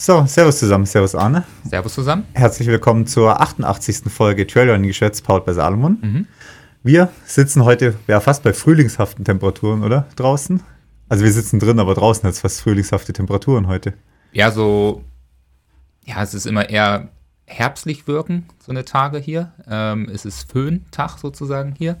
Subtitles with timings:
[0.00, 1.42] So, Servus zusammen, Servus Arne.
[1.64, 2.24] Servus zusammen.
[2.32, 4.04] Herzlich willkommen zur 88.
[4.06, 5.98] Folge Trailrunning Geschätz, powered bei Salomon.
[6.00, 6.26] Mhm.
[6.84, 10.06] Wir sitzen heute ja fast bei frühlingshaften Temperaturen, oder?
[10.14, 10.62] Draußen.
[11.08, 13.94] Also wir sitzen drin, aber draußen hat es fast frühlingshafte Temperaturen heute.
[14.30, 15.02] Ja, so,
[16.04, 17.08] ja, es ist immer eher
[17.46, 19.52] herbstlich wirken, so eine Tage hier.
[19.68, 21.96] Ähm, es ist Föhntag sozusagen hier.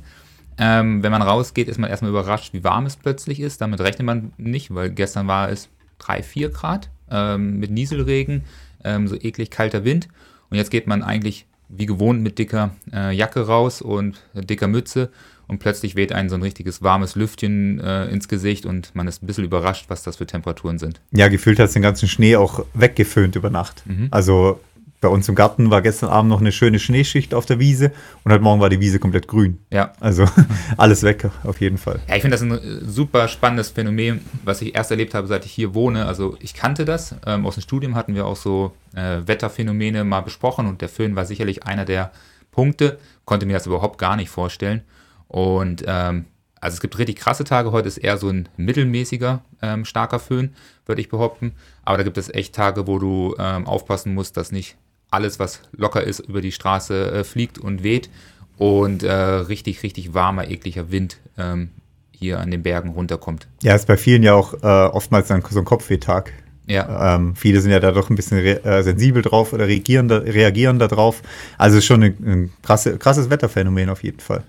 [0.56, 3.60] Ähm, wenn man rausgeht, ist man erstmal überrascht, wie warm es plötzlich ist.
[3.60, 5.68] Damit rechnet man nicht, weil gestern war es
[5.98, 8.44] 3, 4 Grad ähm, mit Nieselregen,
[8.84, 10.08] ähm, so eklig kalter Wind.
[10.50, 15.10] Und jetzt geht man eigentlich wie gewohnt mit dicker äh, Jacke raus und dicker Mütze
[15.48, 19.22] und plötzlich weht einen so ein richtiges warmes Lüftchen äh, ins Gesicht und man ist
[19.22, 21.00] ein bisschen überrascht, was das für Temperaturen sind.
[21.10, 23.82] Ja, gefühlt hat es den ganzen Schnee auch weggeföhnt über Nacht.
[23.86, 24.08] Mhm.
[24.10, 24.60] Also
[25.00, 27.92] bei uns im Garten war gestern Abend noch eine schöne Schneeschicht auf der Wiese
[28.24, 29.58] und heute Morgen war die Wiese komplett grün.
[29.70, 29.92] Ja.
[30.00, 30.26] Also
[30.76, 32.00] alles weg auf jeden Fall.
[32.08, 35.44] Ja, ich finde das ein äh, super spannendes Phänomen, was ich erst erlebt habe, seit
[35.44, 36.06] ich hier wohne.
[36.06, 37.14] Also ich kannte das.
[37.26, 41.14] Ähm, aus dem Studium hatten wir auch so äh, Wetterphänomene mal besprochen und der Föhn
[41.14, 42.10] war sicherlich einer der
[42.50, 42.98] Punkte.
[43.24, 44.82] Konnte mir das überhaupt gar nicht vorstellen.
[45.28, 46.24] Und ähm,
[46.60, 47.70] also es gibt richtig krasse Tage.
[47.70, 50.56] Heute ist eher so ein mittelmäßiger ähm, starker Föhn,
[50.86, 51.52] würde ich behaupten.
[51.84, 54.76] Aber da gibt es echt Tage, wo du ähm, aufpassen musst, dass nicht
[55.10, 58.10] alles, was locker ist, über die Straße äh, fliegt und weht
[58.58, 61.70] und äh, richtig, richtig warmer, ekliger Wind ähm,
[62.10, 63.48] hier an den Bergen runterkommt.
[63.62, 66.32] Ja, ist bei vielen ja auch äh, oftmals dann so ein Kopfwehtag.
[66.66, 67.16] Ja.
[67.16, 70.78] Ähm, viele sind ja da doch ein bisschen äh, sensibel drauf oder reagieren, da, reagieren
[70.78, 71.22] darauf.
[71.56, 74.44] Also schon ein, ein krasse, krasses Wetterphänomen auf jeden Fall.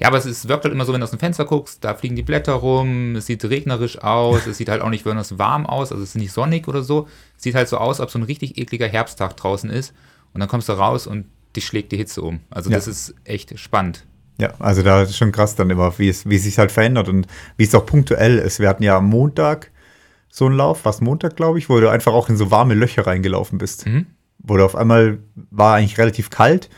[0.00, 1.94] Ja, aber es ist, wirkt halt immer so, wenn du aus dem Fenster guckst, da
[1.94, 5.66] fliegen die Blätter rum, es sieht regnerisch aus, es sieht halt auch nicht besonders warm
[5.66, 7.08] aus, also es ist nicht sonnig oder so.
[7.36, 9.92] Es sieht halt so aus, ob so ein richtig ekliger Herbsttag draußen ist.
[10.32, 12.40] Und dann kommst du raus und dich schlägt die Hitze um.
[12.50, 12.76] Also ja.
[12.76, 14.06] das ist echt spannend.
[14.38, 17.08] Ja, also da ist schon krass dann immer, wie es, wie es sich halt verändert
[17.08, 18.60] und wie es auch punktuell ist.
[18.60, 19.70] Wir hatten ja am Montag
[20.28, 23.06] so einen Lauf, was Montag, glaube ich, wo du einfach auch in so warme Löcher
[23.06, 23.86] reingelaufen bist.
[23.86, 24.06] Mhm.
[24.38, 25.18] Wo du auf einmal
[25.50, 26.70] war eigentlich relativ kalt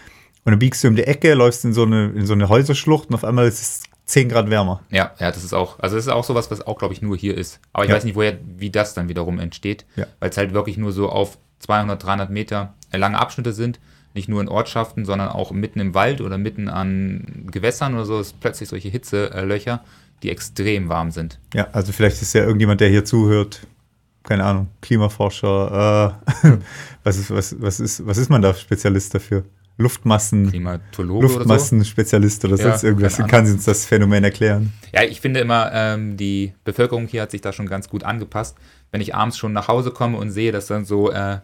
[0.44, 3.08] und dann biegst du um die Ecke, läufst in so eine, in so eine Häuserschlucht
[3.08, 4.82] und auf einmal ist es 10 Grad wärmer.
[4.90, 7.16] Ja, ja, das ist auch, also das ist auch sowas, was auch, glaube ich, nur
[7.16, 7.60] hier ist.
[7.72, 7.96] Aber ich ja.
[7.96, 10.06] weiß nicht, woher, wie das dann wiederum entsteht, ja.
[10.20, 13.80] weil es halt wirklich nur so auf 200, 300 Meter lange Abschnitte sind.
[14.12, 18.20] Nicht nur in Ortschaften, sondern auch mitten im Wald oder mitten an Gewässern oder so,
[18.20, 19.82] ist plötzlich solche Hitzelöcher,
[20.22, 21.40] die extrem warm sind.
[21.52, 23.66] Ja, also vielleicht ist ja irgendjemand, der hier zuhört,
[24.22, 26.50] keine Ahnung, Klimaforscher, äh,
[27.04, 29.44] was, ist, was, was, ist, was ist man da Spezialist dafür?
[29.76, 30.52] Luftmassen,
[30.96, 32.62] Luftmassenspezialist oder, so.
[32.62, 33.18] oder sonst ja, irgendwas.
[33.26, 34.72] Kann sie uns das Phänomen erklären?
[34.92, 38.56] Ja, ich finde immer, ähm, die Bevölkerung hier hat sich da schon ganz gut angepasst.
[38.92, 41.38] Wenn ich abends schon nach Hause komme und sehe, dass dann so äh,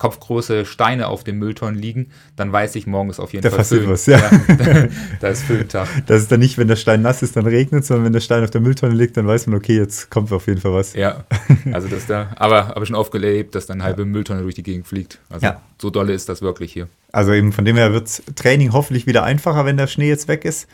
[0.00, 3.58] kopfgroße Steine auf dem Mülltonnen liegen, dann weiß ich, morgen ist auf jeden da Fall
[3.58, 4.18] passiert was, ja.
[4.18, 4.30] ja
[5.20, 5.88] da ist Föhntag.
[6.06, 8.42] Das ist dann nicht, wenn der Stein nass ist, dann regnet, sondern wenn der Stein
[8.42, 10.94] auf der Mülltonne liegt, dann weiß man, okay, jetzt kommt auf jeden Fall was.
[10.94, 11.24] Ja,
[11.72, 14.06] also das da, aber habe schon oft gelebt, dass dann eine halbe ja.
[14.06, 15.20] Mülltonne durch die Gegend fliegt.
[15.28, 15.60] Also ja.
[15.80, 16.88] so dolle ist das wirklich hier.
[17.12, 20.46] Also eben von dem her wird Training hoffentlich wieder einfacher, wenn der Schnee jetzt weg
[20.46, 20.66] ist.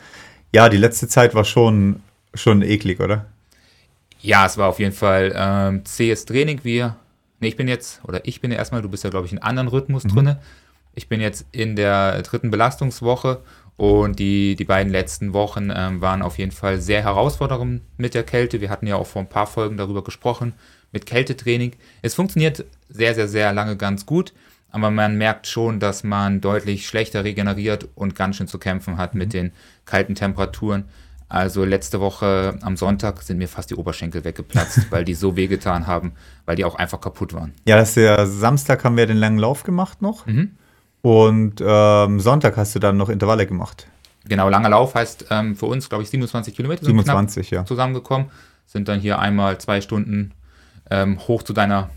[0.53, 2.01] Ja, die letzte Zeit war schon,
[2.33, 3.25] schon eklig, oder?
[4.21, 6.61] Ja, es war auf jeden Fall ähm, zähes Training.
[6.63, 6.95] Wir
[7.39, 9.39] Nee, ich bin jetzt, oder ich bin ja erstmal, du bist ja, glaube ich, in
[9.39, 10.09] einem anderen Rhythmus mhm.
[10.09, 10.35] drin.
[10.95, 13.41] Ich bin jetzt in der dritten Belastungswoche
[13.77, 18.23] und die, die beiden letzten Wochen ähm, waren auf jeden Fall sehr herausfordernd mit der
[18.23, 18.59] Kälte.
[18.59, 20.53] Wir hatten ja auch vor ein paar Folgen darüber gesprochen,
[20.91, 21.73] mit Kältetraining.
[22.01, 24.33] Es funktioniert sehr, sehr, sehr lange ganz gut,
[24.71, 29.13] aber man merkt schon, dass man deutlich schlechter regeneriert und ganz schön zu kämpfen hat
[29.13, 29.19] mhm.
[29.19, 29.51] mit den
[29.85, 30.85] kalten Temperaturen.
[31.29, 35.87] Also letzte Woche am Sonntag sind mir fast die Oberschenkel weggeplatzt, weil die so wehgetan
[35.87, 36.13] haben,
[36.45, 37.53] weil die auch einfach kaputt waren.
[37.65, 40.25] Ja, das ist ja Samstag haben wir den langen Lauf gemacht noch.
[40.25, 40.51] Mhm.
[41.01, 43.87] Und ähm, Sonntag hast du dann noch Intervalle gemacht.
[44.27, 47.65] Genau, langer Lauf heißt ähm, für uns, glaube ich, 27 Kilometer 27, ja.
[47.65, 48.27] zusammengekommen.
[48.65, 50.33] Sind dann hier einmal zwei Stunden
[50.89, 51.89] ähm, hoch zu deiner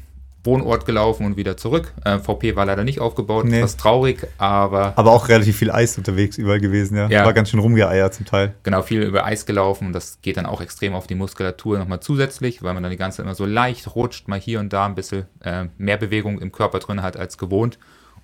[0.42, 1.92] Wohnort gelaufen und wieder zurück.
[2.04, 3.58] Äh, VP war leider nicht aufgebaut, nee.
[3.58, 4.94] etwas traurig, aber.
[4.96, 7.08] Aber auch relativ viel Eis unterwegs überall gewesen, ja.
[7.08, 7.24] ja.
[7.24, 8.54] War ganz schön rumgeeiert zum Teil.
[8.62, 12.00] Genau, viel über Eis gelaufen und das geht dann auch extrem auf die Muskulatur nochmal
[12.00, 14.86] zusätzlich, weil man dann die ganze Zeit immer so leicht rutscht, mal hier und da
[14.86, 17.78] ein bisschen äh, mehr Bewegung im Körper drin hat als gewohnt.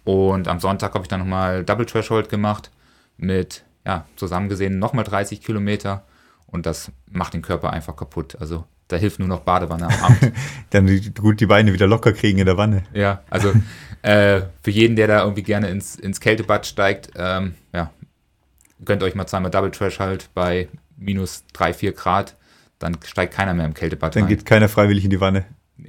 [0.04, 2.70] Und am Sonntag habe ich dann nochmal Double Threshold gemacht
[3.18, 6.04] mit, ja, zusammen gesehen nochmal 30 Kilometer
[6.46, 8.36] und das macht den Körper einfach kaputt.
[8.40, 10.32] Also da hilft nur noch Badewanne am Abend.
[10.70, 12.84] Dann gut die Beine wieder locker kriegen in der Wanne.
[12.92, 13.52] Ja, also
[14.02, 17.90] äh, für jeden, der da irgendwie gerne ins, ins Kältebad steigt, ähm, ja,
[18.84, 22.36] gönnt euch mal zweimal Double Trash halt bei minus 3, 4 Grad.
[22.78, 24.28] Dann steigt keiner mehr im Kältebad Dann rein.
[24.28, 25.46] geht keiner freiwillig in die Wanne.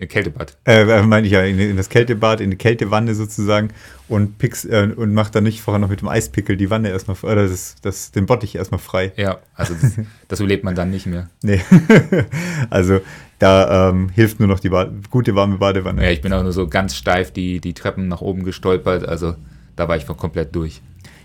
[0.09, 0.57] Kältebad.
[0.65, 3.69] Äh, äh, meine ich ja, in, das Kältebad, in die Kältewanne sozusagen
[4.07, 7.17] und, picks, äh, und macht dann nicht vorher noch mit dem Eispickel die Wanne erstmal,
[7.23, 9.13] oder das, das, den Bottich erstmal frei.
[9.15, 9.93] Ja, also das,
[10.27, 11.29] das überlebt man dann nicht mehr.
[11.41, 11.61] Nee.
[12.69, 12.99] also,
[13.39, 16.03] Da ähm, hilft nur noch die ba gute warme Badewanne.
[16.03, 19.07] Ja, ich bin auch nur so ganz steif die, die Treppen nach oben gestolpert.
[19.07, 19.35] Also
[19.75, 20.81] da war ich komplett durch.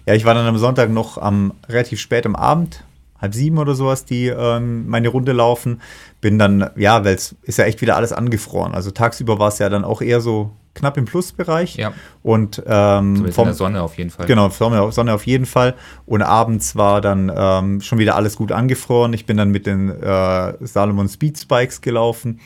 [0.07, 2.85] Ja, ich war dann am Sonntag noch am relativ spät am Abend,
[3.23, 5.81] halb sieben oder sowas, die ähm, meine Runde laufen.
[6.21, 8.75] Bin dann, ja, weil es ist ja echt wieder alles angefroren.
[8.75, 11.77] Also tagsüber war es ja dann auch eher so knapp im Plusbereich.
[11.77, 11.93] Ja.
[12.23, 14.27] Und ähm, Vom, der Sonne auf jeden Fall.
[14.27, 15.75] Genau, Sonne, Sonne auf jeden Fall.
[16.07, 19.13] Und abends war dann ähm, schon wieder alles gut angefroren.
[19.13, 22.41] Ich bin dann mit den äh, Salomon Speed Spikes gelaufen,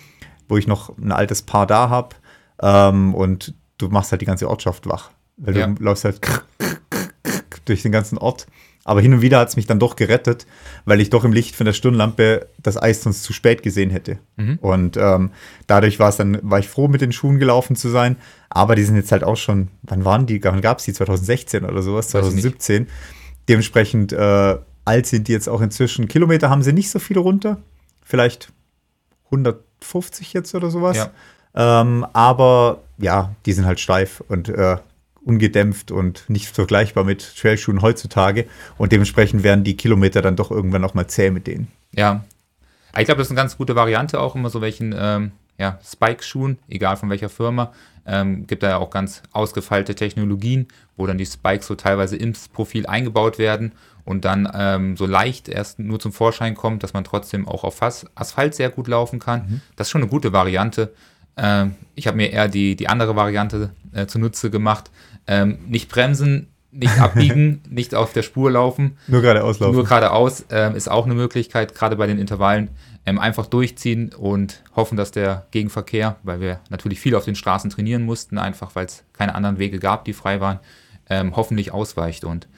[0.49, 2.17] wo ich noch ein altes Paar da habe.
[2.61, 5.11] Ähm, und du machst halt die ganze Ortschaft wach.
[5.37, 5.67] Weil Ja.
[5.67, 6.20] du läufst halt
[7.64, 8.46] durch den ganzen Ort.
[8.87, 10.47] Aber hin und wieder hat es mich dann doch gerettet,
[10.85, 14.19] weil ich doch im Licht von der Stirnlampe das Eis sonst zu spät gesehen hätte.
[14.37, 14.59] Mhm.
[14.61, 15.33] Und ähm,
[15.67, 18.17] dadurch war es dann, war ich froh, mit den Schuhen gelaufen zu sein.
[18.49, 20.43] Aber die sind jetzt halt auch schon, wann waren die?
[20.44, 20.93] Wann gab es die?
[20.93, 22.15] 2016 oder sowas?
[22.15, 22.62] Weiß ich nicht.
[22.62, 22.87] 2017.
[23.49, 26.06] Dementsprechend äh, alt sind die jetzt auch inzwischen.
[26.06, 27.59] Kilometer haben sie nicht so viele runter.
[28.05, 28.53] Vielleicht
[29.27, 30.97] 150 jetzt oder sowas.
[30.97, 31.81] Ja.
[31.81, 34.77] Ähm, aber ja, die sind halt steif und äh,
[35.26, 38.46] ungedämpft und nicht vergleichbar mit Trailschuhen heutzutage.
[38.78, 41.69] Und dementsprechend werden die Kilometer dann doch irgendwann auch mal zäh mit denen.
[41.93, 42.25] Ja.
[42.96, 46.58] Ich glaube, das ist eine ganz gute Variante auch immer so welchen ähm, ja, Spike-Schuhen,
[46.69, 47.73] egal von welcher Firma.
[48.06, 52.49] Ähm, gibt da ja auch ganz ausgefeilte Technologien, wo dann die Spikes so teilweise ins
[52.49, 53.72] Profil eingebaut werden
[54.05, 57.82] und dann ähm, so leicht erst nur zum Vorschein kommt, dass man trotzdem auch auf
[57.82, 59.61] As Asphalt sehr gut laufen kann.
[59.75, 60.94] Das ist schon eine gute Variante.
[61.37, 64.91] Ähm, ich habe mir eher die, die andere Variante äh, zunutze gemacht.
[65.27, 68.97] Ähm, nicht bremsen, nicht abbiegen, nicht auf der Spur laufen.
[69.06, 69.75] Nur gerade auslaufen.
[69.75, 72.71] Nur geradeaus ähm, ist auch eine Möglichkeit, gerade bei den Intervallen.
[73.09, 77.71] Ähm, einfach durchziehen und hoffen, dass der Gegenverkehr, weil wir natürlich viel auf den Straßen
[77.71, 80.59] trainieren mussten, einfach weil es keine anderen Wege gab, die frei waren,
[81.09, 82.25] ähm, hoffentlich ausweicht.
[82.25, 82.49] Und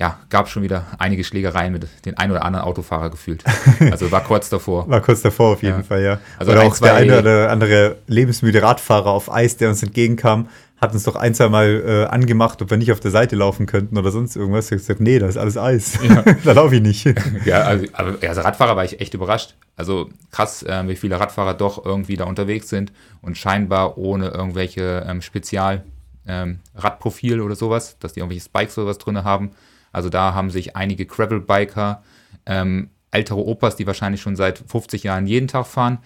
[0.00, 3.44] ja, gab schon wieder einige Schlägereien mit den ein oder anderen Autofahrer gefühlt.
[3.90, 4.88] Also war kurz davor.
[4.88, 5.82] War kurz davor auf jeden Ja.
[5.82, 6.18] Fall, ja.
[6.38, 10.48] Also oder ein, auch der eine oder andere lebensmüde Radfahrer auf Eis, der uns entgegenkam,
[10.80, 13.66] hat uns doch ein, zwei Mal äh, angemacht, ob wir nicht auf der Seite laufen
[13.66, 14.66] könnten oder sonst irgendwas.
[14.66, 15.98] Ich hab gesagt, nee, da ist alles Eis.
[16.44, 17.04] da laufe ich nicht.
[17.44, 19.54] Ja, also, aber ja, als Radfahrer war ich echt überrascht.
[19.76, 25.04] Also krass, äh, wie viele Radfahrer doch irgendwie da unterwegs sind und scheinbar ohne irgendwelche
[25.06, 25.84] ähm, Spezial
[26.26, 29.50] ähm, Radprofil oder sowas, dass die irgendwelche Spikes oder was drin haben.
[29.92, 32.02] Also da haben sich einige Gravel-Biker,
[32.46, 35.98] ähm, ältere Opas, die wahrscheinlich schon seit 50 Jahren jeden Tag fahren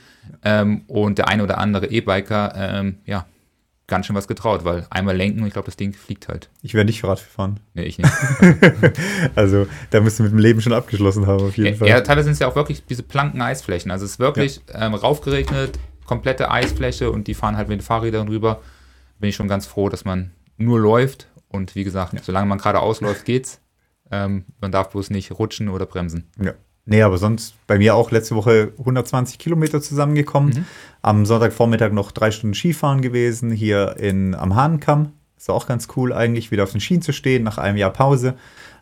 [0.42, 3.26] ähm, und der eine oder andere E-Biker, ähm, ja,
[3.86, 6.48] ganz schön was getraut, weil einmal lenken und ich glaube, das Ding fliegt halt.
[6.62, 7.60] Ich werde nicht Rad fahren.
[7.74, 8.10] Nee, ich nicht.
[9.34, 11.88] Also da musst du mit dem Leben schon abgeschlossen haben, auf jeden Ja, Fall.
[11.88, 13.90] ja, teilweise sind es ja auch wirklich diese planken Eisflächen.
[13.90, 18.28] Also es ist wirklich ähm, raufgeregnet, komplette Eisfläche und die fahren halt mit den Fahrrädern
[18.28, 18.62] rüber.
[19.18, 22.80] Bin ich schon ganz froh, dass man nur läuft und wie gesagt, solange man gerade
[22.80, 23.60] ausläuft, geht's.
[24.10, 26.30] Ähm, man darf bloß nicht rutschen oder bremsen.
[26.40, 26.54] Ja.
[26.86, 30.66] Nee, aber sonst bei mir auch letzte Woche 120 Kilometer zusammengekommen.
[31.00, 35.12] Am Sonntagvormittag noch drei Stunden Skifahren gewesen, hier in, am Hahnenkamm.
[35.36, 38.34] Ist auch ganz cool eigentlich, wieder auf den Schienen zu stehen nach einem Jahr Pause.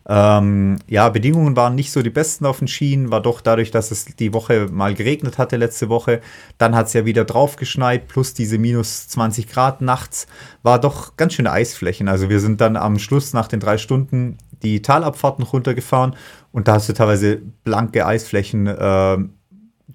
[0.08, 3.90] Ähm, ja, Bedingungen waren nicht so die besten auf den Schienen, war doch dadurch, dass
[3.90, 6.20] es die Woche mal geregnet hatte letzte Woche.
[6.58, 10.26] Dann hat es ja wieder drauf geschneit, plus diese minus 20 Grad nachts,
[10.62, 12.08] war doch ganz schöne Eisflächen.
[12.08, 16.16] Also wir sind dann am Schluss nach den drei Stunden die Talabfahrten runtergefahren
[16.52, 19.18] und da hast du teilweise blanke Eisflächen äh,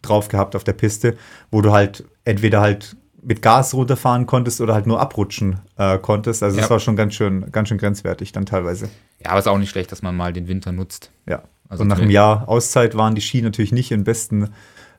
[0.01, 1.17] drauf gehabt auf der Piste,
[1.51, 6.43] wo du halt entweder halt mit Gas runterfahren konntest oder halt nur abrutschen äh, konntest.
[6.43, 6.61] Also Ja.
[6.61, 8.87] das war schon ganz schön, ganz schön grenzwertig dann teilweise.
[9.23, 11.11] Ja, aber ist auch nicht schlecht, dass man mal den Winter nutzt.
[11.27, 11.43] Ja.
[11.67, 12.09] Also und nach einem.
[12.09, 14.51] Jahr Auszeit waren die Ski natürlich nicht in besten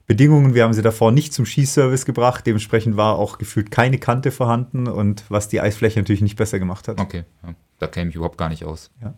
[0.07, 0.55] Bedingungen.
[0.55, 2.47] Wir haben sie davor nicht zum Skiservice gebracht.
[2.47, 6.89] Dementsprechend war auch gefühlt keine Kante vorhanden und was die Eisfläche natürlich nicht besser gemacht
[6.89, 7.01] hat.
[7.01, 8.91] Okay, ja, da kenne ich überhaupt gar nicht aus.
[9.03, 9.15] Ja.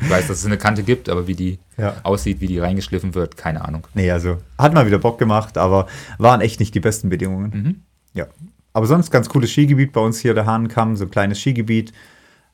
[0.00, 1.94] Ich weiß, dass es eine Kante gibt, aber wie die Ja.
[2.04, 3.86] aussieht, wie die reingeschliffen wird, keine Ahnung.
[3.94, 5.86] Nee, also hat mal wieder Bock gemacht, aber
[6.18, 7.50] waren echt nicht die besten Bedingungen.
[7.50, 7.82] Mhm.
[8.18, 8.26] Ja.
[8.72, 11.92] Aber sonst ganz cooles Skigebiet bei uns hier, der Hahnenkamm, so ein kleines Skigebiet.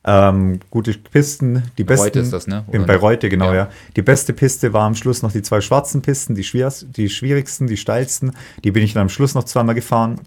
[0.07, 2.05] Ähm, gute Pisten, die besten.
[2.05, 2.63] Reute ist das, ne?
[2.71, 3.01] In, Oder bei nicht?
[3.01, 3.55] Reute, genau, ja.
[3.55, 3.69] Ja.
[3.95, 7.65] Die beste Piste war am Schluss noch die zwei schwarzen Pisten, die, schwierst, die schwierigsten,
[7.65, 8.31] die steilsten.
[8.63, 10.21] Die bin ich dann am Schluss noch zweimal gefahren,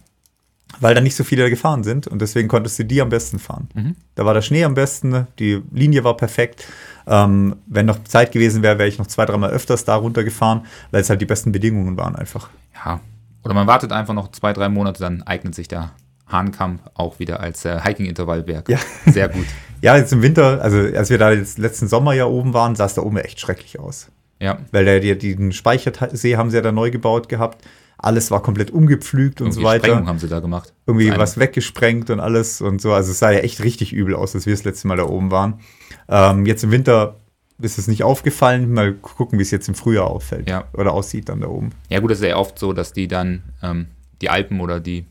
[0.80, 3.38] weil da nicht so viele da gefahren sind und deswegen konntest du die am besten
[3.38, 3.68] fahren.
[3.74, 3.94] Mhm.
[4.16, 6.66] Da war der Schnee am besten, die Linie war perfekt.
[7.06, 11.02] Ähm, wenn noch Zeit gewesen wäre, wäre ich noch zwei, dreimal öfters da runtergefahren, weil
[11.02, 12.50] es halt die besten Bedingungen waren einfach.
[12.74, 13.00] Ja.
[13.44, 15.92] Oder man wartet einfach noch zwei, drei Monate, dann eignet sich der
[16.26, 18.68] Hahnkamm auch wieder als äh, Hiking-Intervallberg.
[18.68, 18.78] Ja.
[19.06, 19.46] Sehr gut.
[19.80, 22.86] Ja, jetzt im Winter, also als wir da jetzt letzten Sommer ja oben waren, sah
[22.86, 24.08] es da oben echt schrecklich aus.
[24.40, 24.58] Ja.
[24.72, 27.64] Weil der, die, den Speichersee haben sie ja da neu gebaut gehabt.
[27.96, 29.86] Alles war komplett umgepflügt und so weiter.
[29.86, 30.72] Sprengung haben sie da gemacht.
[30.86, 32.92] Irgendwie was weggesprengt und alles und so.
[32.92, 35.30] Also es sah ja echt richtig übel aus, als wir das letzte Mal da oben
[35.30, 35.60] waren.
[36.08, 37.16] Ähm, jetzt im Winter
[37.60, 38.72] ist es nicht aufgefallen.
[38.72, 40.64] Mal gucken, wie es jetzt im Frühjahr auffällt Ja.
[40.74, 41.70] oder aussieht dann da oben.
[41.88, 43.86] Ja, gut, es ist ja oft so, dass die dann ähm,
[44.20, 45.04] die Alpen oder die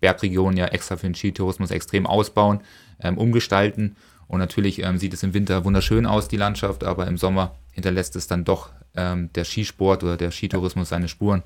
[0.00, 2.60] Bergregionen ja extra für den Skitourismus extrem ausbauen,
[3.00, 3.96] ähm, umgestalten.
[4.26, 8.16] Und natürlich ähm, sieht es im Winter wunderschön aus, die Landschaft, aber im Sommer hinterlässt
[8.16, 11.42] es dann doch ähm, der Skisport oder der Skitourismus seine Spuren.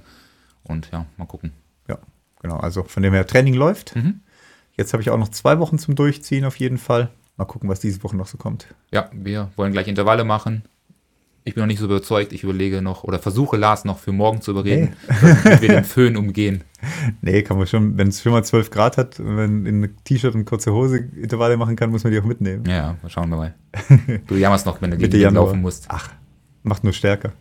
[0.62, 1.52] Und ja, mal gucken.
[1.88, 1.98] Ja,
[2.40, 2.56] genau.
[2.58, 3.94] Also von dem her Training läuft.
[3.96, 4.20] Mhm.
[4.76, 7.10] Jetzt habe ich auch noch zwei Wochen zum Durchziehen auf jeden Fall.
[7.36, 8.66] Mal gucken, was diese Woche noch so kommt.
[8.92, 10.62] Ja, wir wollen gleich Intervalle machen.
[11.44, 12.32] Ich bin noch nicht so überzeugt.
[12.32, 14.96] Ich überlege noch oder versuche Lars noch für morgen zu überreden,
[15.44, 16.64] damit wir den Föhn umgehen.
[17.20, 20.34] Nee, kann man schon, wenn es schon mal 12 Grad hat, wenn in ein T-Shirt
[20.34, 22.64] und kurze Hose Intervalle machen kann, muss man die auch mitnehmen.
[22.66, 23.54] Ja, schauen wir mal.
[24.26, 25.84] Du jammerst noch, wenn du gegen laufen musst.
[25.88, 26.10] Ach,
[26.64, 27.32] macht nur stärker.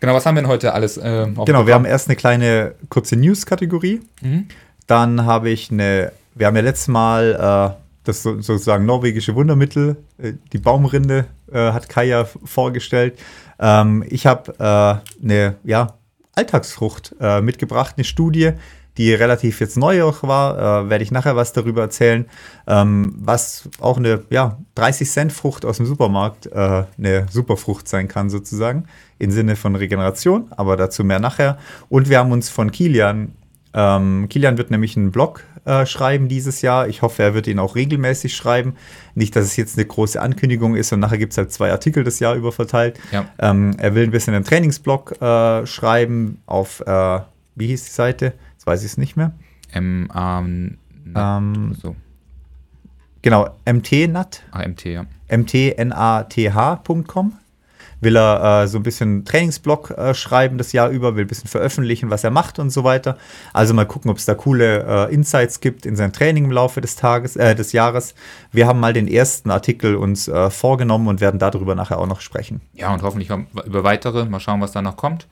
[0.00, 0.98] Genau, was haben wir denn heute alles?
[0.98, 4.00] auf Genau, wir haben erst eine kleine kurze News-Kategorie.
[4.22, 4.46] Mhm.
[4.88, 9.96] Dann habe ich eine, wir haben ja letztes Mal äh, das so, sozusagen norwegische Wundermittel,
[10.18, 13.18] äh, die Baumrinde äh, hat Kaya vorgestellt.
[13.60, 15.98] Ähm, ich habe äh, eine ja,
[16.34, 18.52] Alltagsfrucht äh, mitgebracht, eine Studie,
[18.96, 22.26] die relativ jetzt neu auch war, äh, werde ich nachher was darüber erzählen,
[22.66, 28.08] ähm, was auch eine ja, 30 Cent Frucht aus dem Supermarkt äh, eine Superfrucht sein
[28.08, 28.86] kann sozusagen,
[29.18, 31.58] im Sinne von Regeneration, aber dazu mehr nachher.
[31.88, 33.34] Und wir haben uns von Kilian,
[33.74, 36.88] ähm, Kilian wird nämlich einen Blog äh, schreiben dieses Jahr.
[36.88, 38.74] Ich hoffe, er wird ihn auch regelmäßig schreiben.
[39.14, 42.04] Nicht, dass es jetzt eine große Ankündigung ist und nachher gibt es halt zwei Artikel
[42.04, 42.98] das Jahr über verteilt.
[43.12, 43.26] Ja.
[43.38, 47.20] Ähm, er will ein bisschen einen Trainingsblog äh, schreiben auf, äh,
[47.54, 48.32] wie hieß die Seite?
[48.52, 49.32] Jetzt weiß ich es nicht mehr.
[49.72, 50.78] M, ähm,
[51.14, 51.96] Ähm, so,
[53.22, 55.04] genau, mtnat, AMT, ja.
[55.28, 57.32] mtnath.com.
[58.00, 61.48] Will er äh, so ein bisschen Trainingsblog äh, schreiben das Jahr über, will ein bisschen
[61.48, 63.18] veröffentlichen, was er macht und so weiter.
[63.52, 66.80] Also mal gucken, ob es da coole äh, Insights gibt in sein Training im Laufe
[66.80, 68.14] des Tages, äh, des Jahres.
[68.52, 72.20] Wir haben mal den ersten Artikel uns äh, vorgenommen und werden darüber nachher auch noch
[72.20, 72.60] sprechen.
[72.72, 74.24] Ja, und hoffentlich über weitere.
[74.26, 75.26] Mal schauen, was da noch kommt.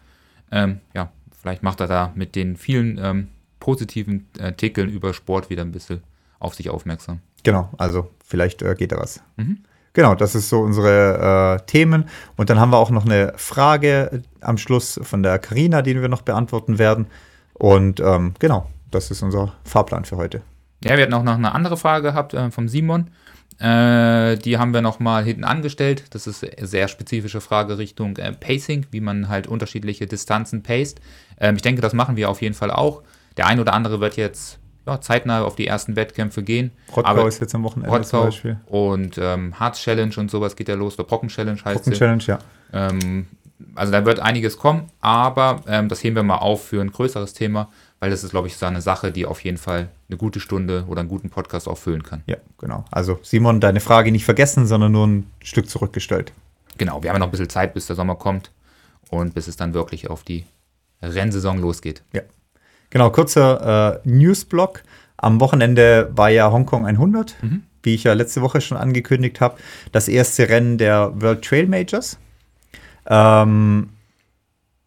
[0.51, 3.29] Ähm, ja, vielleicht macht er da mit den vielen ähm,
[3.61, 6.03] positiven Artikeln über Sport wieder ein bisschen
[6.39, 7.21] auf sich aufmerksam.
[7.43, 9.23] Genau, also vielleicht äh, geht da was.
[9.37, 9.59] Mhm.
[9.97, 12.05] Genau, das ist so unsere äh, Themen.
[12.37, 16.11] Und dann haben wir auch noch eine Frage am Schluss von der Karina, die wir
[16.11, 17.07] noch beantworten werden.
[17.55, 20.43] Und ähm, genau, das ist unser Fahrplan für heute.
[20.85, 23.09] Ja, wir hatten auch noch eine andere Frage gehabt äh, vom Simon.
[23.59, 26.05] Äh, die haben wir nochmal hinten angestellt.
[26.11, 31.01] Das ist eine sehr spezifische Frage Richtung äh, Pacing, wie man halt unterschiedliche Distanzen paced.
[31.41, 33.03] Ähm, ich denke, das machen wir auf jeden Fall auch.
[33.39, 36.71] Der ein oder andere wird jetzt ja, zeitnah auf die ersten Wettkämpfe gehen.
[36.95, 38.61] Rottgau Aber- ist jetzt am Wochenende zum Rottgau Beispiel.
[38.67, 40.95] und ähm, Harz Challenge und sowas geht ja los.
[40.99, 41.93] Oder Brocken Challenge heißt Brocken.
[41.93, 42.39] Challenge, ja.
[42.73, 43.27] Ähm,
[43.75, 47.33] also da wird einiges kommen, aber ähm, das heben wir mal auf für ein größeres
[47.33, 47.69] Thema,
[48.01, 50.85] weil das ist, glaube ich, so eine Sache, die auf jeden Fall eine gute Stunde
[50.89, 52.23] oder einen guten Podcast auch füllen kann.
[52.27, 52.85] Ja, genau.
[52.91, 56.33] Also Simon, deine Frage nicht vergessen, sondern nur ein Stück zurückgestellt.
[56.79, 58.51] Genau, wir haben ja noch ein bisschen Zeit, bis der Sommer kommt
[59.09, 60.45] und bis es dann wirklich auf die
[61.03, 62.03] Rennsaison losgeht.
[62.13, 62.23] Ja.
[62.97, 64.83] Genau, kurzer äh, Newsblock.
[65.19, 67.37] Am Wochenende war ja Hongkong 100,
[67.83, 69.59] wie ich ja letzte Woche schon angekündigt habe.
[69.93, 72.17] Das erste Rennen der World Trail Majors.
[73.07, 73.91] Ähm,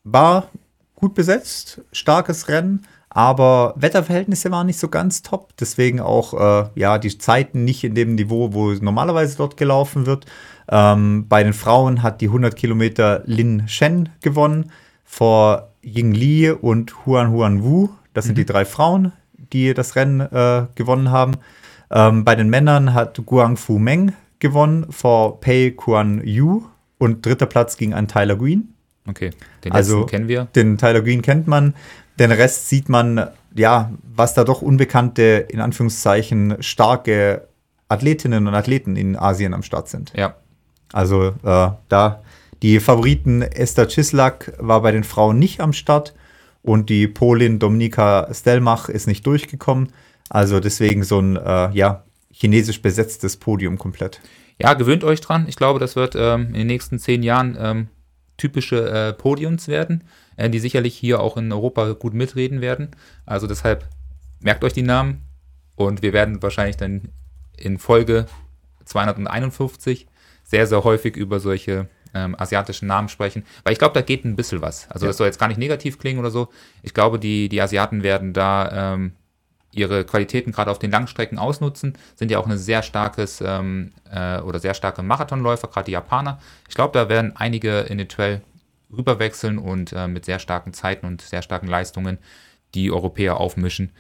[0.04, 0.48] war
[0.96, 5.56] gut besetzt, starkes Rennen, aber Wetterverhältnisse waren nicht so ganz top.
[5.60, 10.26] Deswegen auch äh, ja, die Zeiten nicht in dem Niveau, wo normalerweise dort gelaufen wird.
[10.68, 14.72] Ähm, bei den Frauen hat die 100 Kilometer Lin Shen gewonnen
[15.06, 17.90] vor Ying Li und Huan Huan Wu.
[18.20, 19.14] Das sind die drei Frauen,
[19.54, 21.38] die das Rennen äh, gewonnen haben.
[21.90, 26.64] Ähm, bei den Männern hat Guang Fu Meng gewonnen vor Pei Kuan Yu
[26.98, 28.74] und dritter Platz ging an Tyler Green.
[29.08, 29.32] Okay,
[29.64, 30.46] den Also- kennen wir.
[30.56, 31.74] Den Tyler Green kennt man.
[32.20, 37.48] Den Rest sieht man, ja, was da doch unbekannte, in Anführungszeichen, starke
[37.88, 40.12] Athletinnen und Athleten in Asien am Start sind.
[40.16, 40.36] Ja,
[40.92, 42.22] Also äh, da
[42.62, 46.14] die Favoriten Esther Cislak war bei den Frauen nicht am Start
[46.62, 49.92] und die Polin Dominika Stelmach ist nicht durchgekommen.
[50.30, 54.22] Also deswegen so ein äh, ja, chinesisch besetztes Podium komplett.
[54.62, 55.46] Ja, gewöhnt euch dran.
[55.48, 57.88] Ich glaube, das wird ähm, in den nächsten zehn Jahren ähm,
[58.38, 60.04] typische äh, Podiums werden,
[60.36, 62.92] äh, die sicherlich hier auch in Europa gut mitreden werden.
[63.26, 63.88] Also deshalb
[64.42, 65.22] merkt euch die Namen
[65.76, 67.10] und wir werden wahrscheinlich dann
[67.58, 68.26] in Folge
[68.86, 70.08] 251
[70.44, 74.36] sehr, sehr häufig über solche ähm, asiatischen Namen sprechen, weil ich glaube, da geht ein
[74.36, 74.90] bisschen was.
[74.90, 75.10] Also Ja.
[75.10, 76.50] das soll jetzt gar nicht negativ klingen oder so.
[76.84, 79.14] Ich glaube, die, die Asiaten werden da ähm,
[79.72, 84.40] ihre Qualitäten gerade auf den Langstrecken ausnutzen, sind ja auch ein sehr starkes ähm, äh,
[84.40, 86.40] oder sehr starke Marathonläufer, gerade die Japaner.
[86.68, 88.42] Ich glaube, da werden einige in den Trail
[88.92, 92.18] rüberwechseln und äh, mit sehr starken Zeiten und sehr starken Leistungen
[92.74, 93.92] die Europäer aufmischen.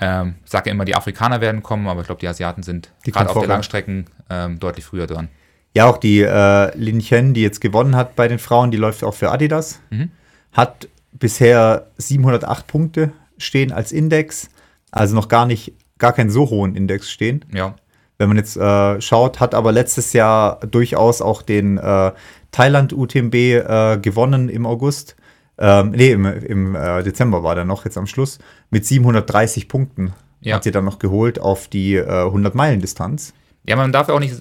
[0.00, 2.92] Ähm, ich sage ja immer, die Afrikaner werden kommen, aber ich glaube, die Asiaten sind
[3.04, 3.48] gerade auf der.
[3.48, 5.28] Langstrecken ähm, deutlich früher dran.
[5.74, 9.02] Ja, auch die äh, Lin Chen, die jetzt gewonnen hat bei den Frauen, die läuft
[9.04, 9.80] auch für Adidas.
[9.90, 10.10] Mhm.
[10.52, 14.48] Hat bisher 708 Punkte stehen als Index.
[14.90, 17.44] Also noch gar nicht, gar keinen so hohen Index stehen.
[17.54, 17.74] Ja.
[18.18, 22.12] Wenn man jetzt äh, schaut, hat aber letztes Jahr durchaus auch den äh,
[22.50, 25.16] Thailand UTMB äh, gewonnen im August.
[25.58, 28.38] Ähm, nee, im, im äh, Dezember war der noch jetzt am Schluss.
[28.70, 30.56] Mit 730 Punkten Ja.
[30.56, 33.32] hat sie dann noch geholt auf die äh, 100-Meilen-Distanz.
[33.66, 34.34] Ja, man darf ja auch nicht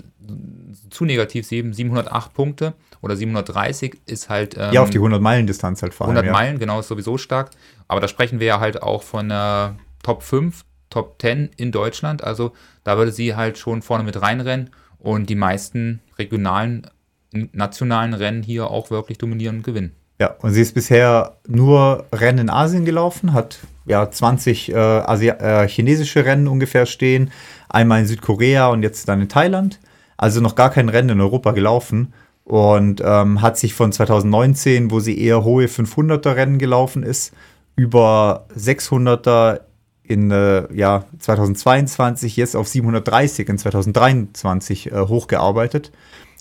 [0.92, 1.74] zu negativ sehen.
[1.74, 4.56] 708 Punkte oder 730 ist halt.
[4.58, 6.18] Ähm, ja, auf die 100-Meilen-Distanz halt vor allem.
[6.18, 6.32] 100 ja.
[6.32, 7.52] Meilen, genau, ist sowieso stark.
[7.88, 12.24] Aber da sprechen wir ja halt auch von der Top 5, Top 10 in Deutschland.
[12.24, 14.70] Also da würde sie halt schon vorne mit reinrennen
[15.00, 16.88] und die meisten regionalen,
[17.32, 19.96] nationalen Rennen hier auch wirklich dominieren und gewinnen.
[20.20, 25.30] Ja, und sie ist bisher nur Rennen in Asien gelaufen, hat ja 20 äh, Asi
[25.30, 27.32] äh, chinesische Rennen ungefähr stehen,
[27.70, 29.80] einmal in Südkorea und jetzt dann in Thailand.
[30.22, 32.14] Also noch gar kein Rennen in Europa gelaufen
[32.44, 37.34] und ähm, hat sich von 2019, wo sie eher hohe 500er Rennen gelaufen ist,
[37.76, 39.62] über 600er
[40.04, 45.92] in äh, ja, 2022 jetzt auf 730 in 2023 äh, hochgearbeitet.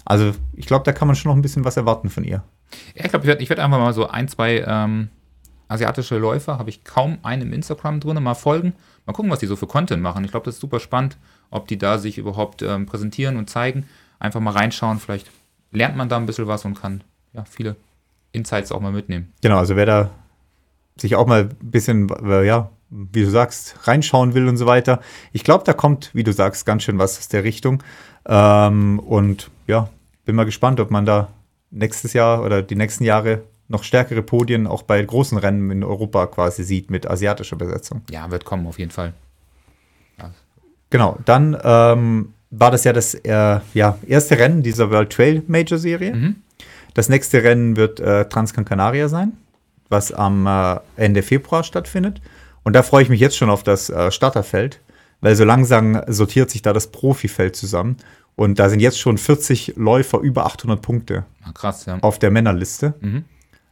[0.05, 2.43] Also ich glaube, da kann man schon noch ein bisschen was erwarten von ihr.
[2.95, 5.09] Ja, ich glaube, ich werde werd einfach mal so ein, zwei ähm,
[5.69, 8.75] asiatische Läufer, habe ich kaum einen im Instagram drin, mal folgen.
[9.07, 10.23] Mal gucken, was die so für Content machen.
[10.27, 11.17] Ich glaube, das ist super spannend,
[11.51, 13.87] ob die da sich überhaupt ähm, präsentieren und zeigen.
[14.19, 15.31] Einfach mal reinschauen, vielleicht
[15.73, 17.03] lernt man da ein bisschen was und kann
[17.33, 17.77] ja viele
[18.33, 19.33] Insights auch mal mitnehmen.
[19.43, 20.11] Genau, also wer da
[20.97, 25.01] sich auch mal ein bisschen, äh, ja, wie du sagst, reinschauen will und so weiter.
[25.33, 27.83] Ich glaube, da kommt, wie du sagst, ganz schön was aus der Richtung.
[28.27, 29.89] Ähm, und ja,
[30.25, 31.29] bin mal gespannt, ob man da
[31.71, 36.27] nächstes Jahr oder die nächsten Jahre noch stärkere Podien auch bei großen Rennen in Europa
[36.27, 38.03] quasi sieht mit asiatischer Besetzung.
[38.11, 39.15] Ja, wird kommen auf jeden Fall.
[40.91, 45.79] Genau, dann ähm, war das ja das äh, ja, erste Rennen dieser World Trail Major
[45.79, 46.15] Serie.
[46.15, 46.37] Mhm.
[46.95, 49.33] Das nächste Rennen wird äh, Transcan Canaria sein,
[49.89, 52.21] was am äh, Ende Februar stattfindet.
[52.65, 54.81] Und da freue ich mich jetzt schon auf das äh, Starterfeld,
[55.21, 57.97] weil so langsam sortiert sich da das Profifeld zusammen.
[58.37, 61.99] Und da sind jetzt schon 40 Läufer über 800 Punkte Ah, krass, ja.
[62.01, 62.95] auf der Männerliste.
[63.01, 63.25] Mhm.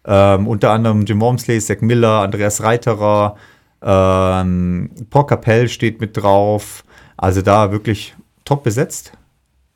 [0.05, 3.37] Ähm, unter anderem Jim Wormsley, Zach Miller, Andreas Reiterer,
[3.83, 6.85] ähm, Paul Capell steht mit drauf.
[7.18, 9.12] Also da wirklich top besetzt.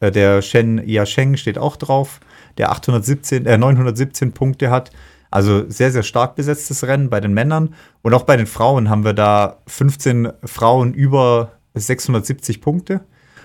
[0.00, 2.20] Äh, der Shen Yasheng steht auch drauf,
[2.56, 4.90] der 817, äh, 917 Punkte hat.
[5.30, 7.74] Also sehr, sehr stark besetztes Rennen bei den Männern.
[8.02, 13.00] Und auch bei den Frauen haben wir da 15 Frauen über 670 Punkte.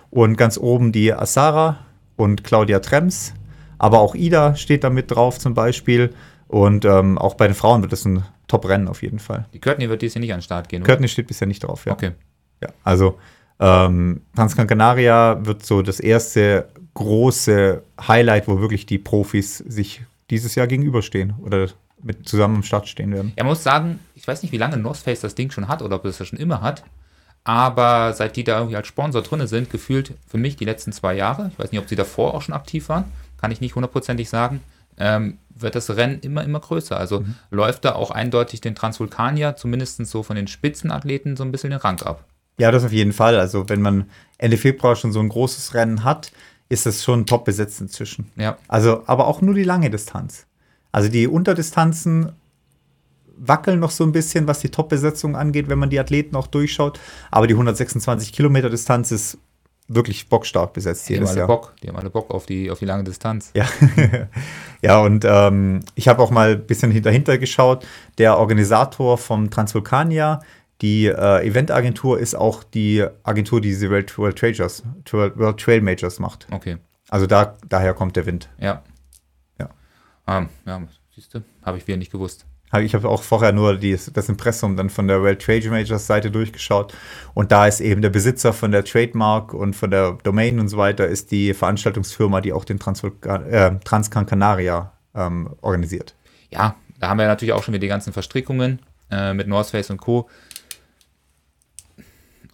[0.10, 1.80] Und ganz oben die Asara
[2.16, 3.34] und Claudia Trems.
[3.78, 6.14] Aber auch Ida steht da mit drauf zum Beispiel.
[6.48, 9.46] Und ähm, auch bei den Frauen wird das ein Top-Rennen auf jeden Fall.
[9.54, 10.92] Die Courtney wird dies hier nicht an den Start gehen, oder?
[10.92, 11.94] Courtney steht bisher nicht drauf, ja.
[11.94, 12.12] Okay.
[12.62, 13.18] ja also
[13.60, 20.56] ähm, Transcan Canaria wird so das erste große Highlight, wo wirklich die Profis sich dieses
[20.56, 21.70] Jahr gegenüberstehen oder
[22.02, 23.34] mit zusammen am Start stehen werden.
[23.36, 25.96] Er muss sagen, ich weiß nicht, wie lange North Face das Ding schon hat oder
[25.96, 26.84] ob es das schon immer hat.
[27.44, 31.16] Aber seit die da irgendwie als Sponsor drin sind, gefühlt für mich die letzten zwei
[31.16, 33.06] Jahre, ich weiß nicht, ob sie davor auch schon aktiv waren,
[33.38, 34.62] kann ich nicht hundertprozentig sagen,
[34.98, 36.98] ähm, wird das Rennen immer, immer größer.
[36.98, 41.70] Also läuft da auch eindeutig den Transvulkanier, zumindest so von den Spitzenathleten, so ein bisschen
[41.70, 42.26] den Rang ab.
[42.58, 43.40] Ja, das auf jeden Fall.
[43.40, 46.32] Also wenn man Ende Februar schon so ein großes Rennen hat,
[46.70, 48.32] ist das schon top besetzt inzwischen.
[48.36, 48.58] Ja.
[48.68, 50.46] Also, aber auch nur die lange Distanz.
[50.92, 52.34] Also die Unterdistanzen
[53.38, 57.00] wackeln noch so ein bisschen, was die Top-Besetzung angeht, wenn man die Athleten auch durchschaut.
[57.30, 59.38] Aber die 126 Kilometer Distanz ist
[59.88, 61.48] wirklich bockstark besetzt Die haben jedes alle Jahr.
[61.48, 63.52] Bock, die haben alle Bock auf die, auf die lange Distanz.
[63.54, 63.66] Ja,
[64.82, 67.86] ja und ähm, ich habe auch mal ein bisschen dahinter geschaut.
[68.18, 70.42] Der Organisator vom Transvulkania,
[70.82, 76.20] die äh, Eventagentur, ist auch die Agentur, die diese World, World, Trailers, World Trail Majors
[76.20, 76.48] macht.
[76.52, 76.78] Okay,
[77.10, 78.50] Also da, daher kommt der Wind.
[78.60, 78.84] ja.
[79.60, 79.70] Ja.
[80.28, 80.82] Ähm, ja,
[81.16, 82.46] siehst du, habe ich wieder nicht gewusst.
[82.82, 86.30] Ich habe auch vorher nur die, das Impressum dann von der World Trade Majors Seite
[86.30, 86.94] durchgeschaut.
[87.34, 90.78] Und da ist eben der Besitzer von der Trademark und von der Domain und so
[90.78, 96.14] weiter, ist die Veranstaltungsfirma, die auch den Transvulkan, äh, Transcan Canaria ähm, organisiert.
[96.50, 99.90] Ja, da haben wir natürlich auch schon wieder die ganzen Verstrickungen äh, mit North Face
[99.90, 100.30] und Co.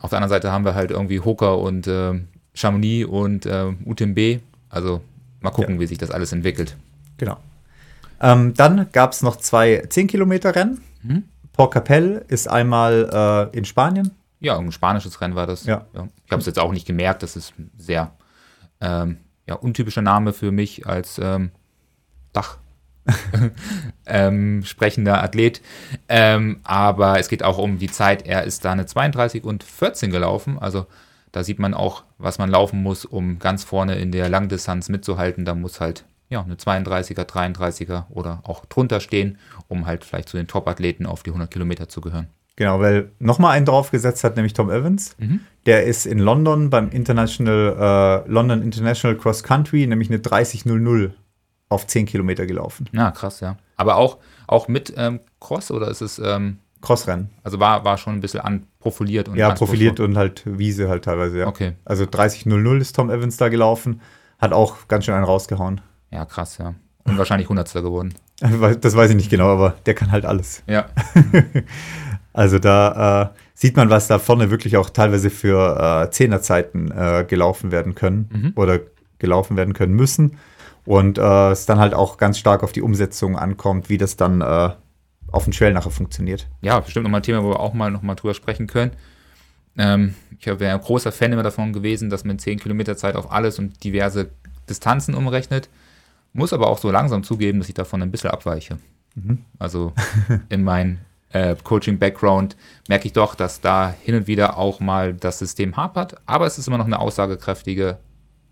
[0.04, 2.20] Auf der anderen Seite haben wir halt irgendwie Hooker und äh,
[2.54, 4.42] Chamonix und äh, UTMB.
[4.70, 5.00] Also
[5.40, 6.76] mal gucken, wie sich das alles entwickelt.
[7.18, 7.38] Genau.
[8.20, 10.82] Ähm, dann gab es noch zwei 10-Kilometer-Rennen.
[11.04, 11.24] Mhm.
[11.54, 14.12] Port Capel ist einmal äh, in Spanien.
[14.42, 15.66] Ja, ein spanisches Rennen war das.
[15.66, 15.86] Ja.
[15.94, 17.24] Ich habe es jetzt auch nicht gemerkt.
[17.24, 18.12] Das ist ein sehr
[18.82, 21.52] ähm, ja, untypischer Name für mich als ähm,
[22.34, 22.58] Dach.
[24.06, 25.62] ähm, sprechender Athlet.
[26.10, 28.26] Ähm, aber es geht auch um die Zeit.
[28.26, 30.58] Er ist da eine 32 und 14 gelaufen.
[30.60, 30.86] Also
[31.32, 35.46] da sieht man auch, was man laufen muss, um ganz vorne in der Langdistanz mitzuhalten.
[35.46, 39.38] Da muss halt ja, eine 32er, 33er oder auch drunter stehen,
[39.68, 42.28] um halt vielleicht zu den Top-Athleten auf die 100 Kilometer zu gehören.
[42.56, 45.16] Genau, weil nochmal einen draufgesetzt hat, nämlich Tom Evans.
[45.18, 45.40] Mhm.
[45.66, 51.12] Der ist in London beim International, äh, London International Cross Country, nämlich eine 30.00
[51.74, 52.90] auf 10 Kilometer gelaufen.
[52.92, 53.58] Ja, krass, ja.
[53.76, 56.20] Aber auch, auch mit ähm, Cross oder ist es.
[56.20, 57.30] Ähm, Crossrennen.
[57.44, 61.06] Also war, war schon ein bisschen an, profiliert und Ja, profiliert und halt Wiese halt
[61.06, 61.48] teilweise, ja.
[61.48, 61.74] Okay.
[61.86, 64.02] Also 30.00 ist Tom Evans da gelaufen,
[64.38, 65.82] hat auch ganz schön einen rausgehauen.
[66.12, 66.76] Ja, krass, ja.
[67.06, 68.14] Und wahrscheinlich Hundertster geworden.
[68.82, 70.64] Das weiß ich nicht genau, aber der kann halt alles.
[70.68, 70.88] Ja.
[72.34, 77.26] also da äh, sieht man, was da vorne wirklich auch teilweise für äh, Zehnerzeiten äh,
[77.26, 78.54] gelaufen werden können mhm.
[78.56, 78.80] oder
[79.20, 80.38] gelaufen werden können müssen.
[80.86, 84.42] Und äh, es dann halt auch ganz stark auf die Umsetzung ankommt, wie das dann
[84.42, 84.70] äh,
[85.32, 86.48] auf dem Trail nachher funktioniert.
[86.62, 88.92] Ja, bestimmt nochmal ein Thema, wo wir auch mal nochmal drüber sprechen können.
[89.78, 93.32] Ähm, ich wäre ein großer Fan immer davon gewesen, dass man 10 Kilometer Zeit auf
[93.32, 94.30] alles und diverse
[94.70, 95.70] Distanzen umrechnet.
[96.34, 98.78] Muss aber auch so langsam zugeben, dass ich davon ein bisschen abweiche.
[99.16, 99.40] Mhm.
[99.60, 99.94] Also
[100.50, 102.56] in meinem äh, Coaching-Background
[102.88, 106.58] merke ich doch, dass da hin und wieder auch mal das System hapert, aber es
[106.58, 107.98] ist immer noch eine aussagekräftige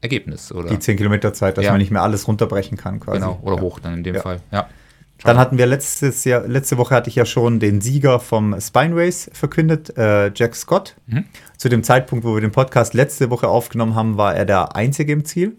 [0.01, 0.51] Ergebnis.
[0.51, 0.69] Oder?
[0.69, 1.71] Die 10 Kilometer Zeit, dass ja.
[1.71, 3.19] man nicht mehr alles runterbrechen kann quasi.
[3.19, 3.61] Genau, oder ja.
[3.61, 4.21] hoch dann in dem ja.
[4.21, 4.67] Fall, ja.
[5.23, 8.95] Dann hatten wir letztes Jahr, letzte Woche hatte ich ja schon den Sieger vom Spine
[8.95, 10.95] Race verkündet, äh, Jack Scott.
[11.05, 11.25] Mhm.
[11.57, 15.13] Zu dem Zeitpunkt, wo wir den Podcast letzte Woche aufgenommen haben, war er der Einzige
[15.13, 15.57] im Ziel.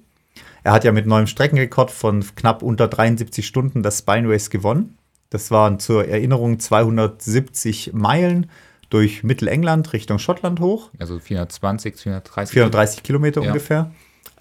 [0.65, 4.97] Er hat ja mit neuem Streckenrekord von knapp unter 73 Stunden das Spine Race gewonnen.
[5.31, 8.51] Das waren zur Erinnerung 270 Meilen
[8.91, 10.91] durch Mittelengland Richtung Schottland hoch.
[10.99, 12.53] Also 420, 430.
[12.53, 13.49] 430 Kilometer ja.
[13.49, 13.91] ungefähr.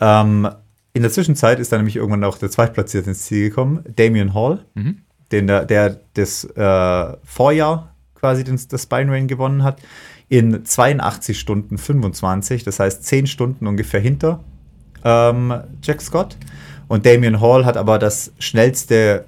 [0.02, 0.50] Ähm,
[0.94, 4.66] in der Zwischenzeit ist dann nämlich irgendwann auch der Zweitplatzierte ins Ziel gekommen, Damien Hall,
[4.74, 5.04] mhm.
[5.32, 9.82] den der, der das äh, Vorjahr quasi den, das Spine Rain gewonnen hat,
[10.28, 14.44] in 82 Stunden 25, das heißt 10 Stunden ungefähr hinter
[15.04, 16.38] ähm, Jack Scott.
[16.88, 19.26] Und Damien Hall hat aber das schnellste,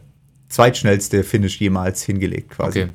[0.50, 2.84] zweitschnellste Finish jemals hingelegt quasi.
[2.84, 2.92] Okay.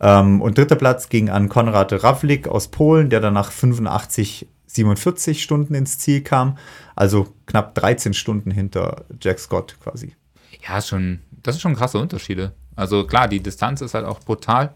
[0.00, 5.42] Ähm, und dritter Platz ging an Konrad Ravlik aus Polen, der dann nach 85, 47
[5.42, 6.56] Stunden ins Ziel kam.
[6.94, 10.14] Also knapp 13 Stunden hinter Jack Scott quasi.
[10.66, 12.52] Ja, schon, das sind schon krasse Unterschiede.
[12.76, 14.72] Also klar, die Distanz ist halt auch brutal,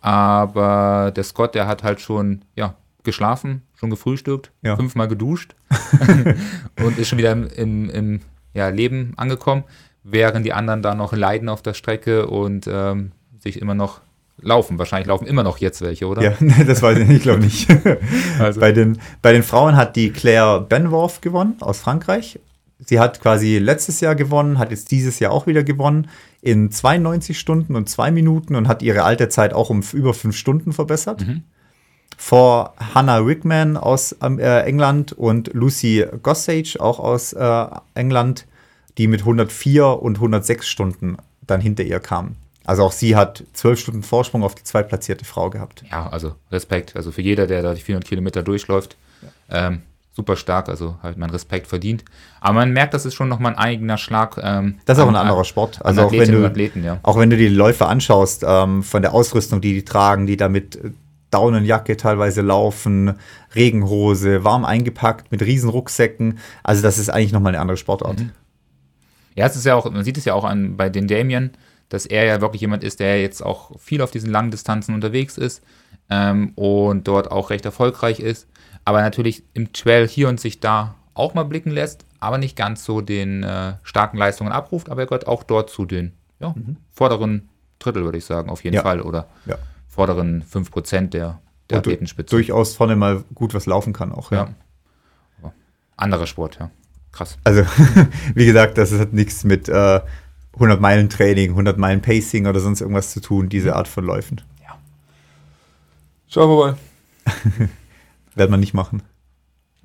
[0.00, 4.76] aber der Scott, der hat halt schon, ja, geschlafen, schon gefrühstückt, ja.
[4.76, 5.54] fünfmal geduscht
[6.84, 8.20] und ist schon wieder im, im, im
[8.52, 9.64] ja, Leben angekommen,
[10.02, 14.00] während die anderen da noch leiden auf der Strecke und ähm, sich immer noch
[14.40, 14.78] laufen.
[14.78, 16.22] Wahrscheinlich laufen immer noch jetzt welche, oder?
[16.22, 16.34] Ja,
[16.66, 17.68] das weiß ich nicht, glaube nicht.
[18.38, 18.60] also.
[18.60, 22.38] bei, den, bei den Frauen hat die Claire Benworth gewonnen aus Frankreich.
[22.78, 26.08] Sie hat quasi letztes Jahr gewonnen, hat jetzt dieses Jahr auch wieder gewonnen
[26.42, 30.72] in 92 Stunden und zwei Minuten und hat ihre Alterzeit auch um über fünf Stunden
[30.72, 31.26] verbessert.
[31.26, 31.42] Mhm
[32.16, 38.46] vor Hannah Rickman aus äh, England und Lucy Gossage auch aus äh, England,
[38.98, 42.36] die mit 104 und 106 Stunden dann hinter ihr kamen.
[42.66, 45.84] Also auch sie hat zwölf Stunden Vorsprung auf die zweitplatzierte Frau gehabt.
[45.90, 46.96] Ja, also Respekt.
[46.96, 49.68] Also für jeder, der da die 400 Kilometer durchläuft, ja.
[49.68, 50.68] ähm, super stark.
[50.68, 52.04] Also halt man Respekt verdient.
[52.40, 54.36] Aber man merkt, das ist schon nochmal ein eigener Schlag.
[54.42, 55.84] Ähm, das ist auch ein anderer Sport.
[55.84, 56.98] Also auch wenn, du, Athleten, ja.
[57.04, 60.74] auch wenn du die Läufe anschaust, ähm, von der Ausrüstung, die die tragen, die damit
[60.74, 60.90] äh,
[61.30, 63.14] Daunenjacke teilweise laufen,
[63.54, 66.38] Regenhose, warm eingepackt mit riesen Rucksäcken.
[66.64, 68.18] Also das ist eigentlich nochmal eine andere Sportart.
[68.18, 68.30] Mhm.
[69.36, 71.52] Ja, es ist ja auch, man sieht es ja auch an, bei den Damien,
[71.88, 75.38] dass er ja wirklich jemand ist, der jetzt auch viel auf diesen langen Distanzen unterwegs
[75.38, 75.62] ist
[76.10, 78.48] ähm, und dort auch recht erfolgreich ist.
[78.84, 82.84] Aber natürlich im Trail hier und sich da auch mal blicken lässt, aber nicht ganz
[82.84, 86.76] so den äh, starken Leistungen abruft, aber er gehört auch dort zu den ja, mhm.
[86.90, 88.82] vorderen Drittel, würde ich sagen, auf jeden ja.
[88.82, 89.00] Fall.
[89.00, 89.56] Oder ja
[89.96, 92.36] vorderen 5% der, der Athletenspitze.
[92.36, 94.54] Durchaus vorne mal gut was laufen kann auch, ja.
[95.42, 95.52] ja.
[95.96, 96.70] Anderer Sport, ja.
[97.12, 97.38] Krass.
[97.44, 97.62] Also,
[98.34, 100.00] wie gesagt, das hat nichts mit äh,
[100.56, 104.40] 100 Meilen Training, 100 Meilen Pacing oder sonst irgendwas zu tun, diese Art von Läufen.
[104.62, 104.78] Ja.
[106.28, 106.78] Schauen wir mal.
[108.34, 109.02] Wird man nicht machen.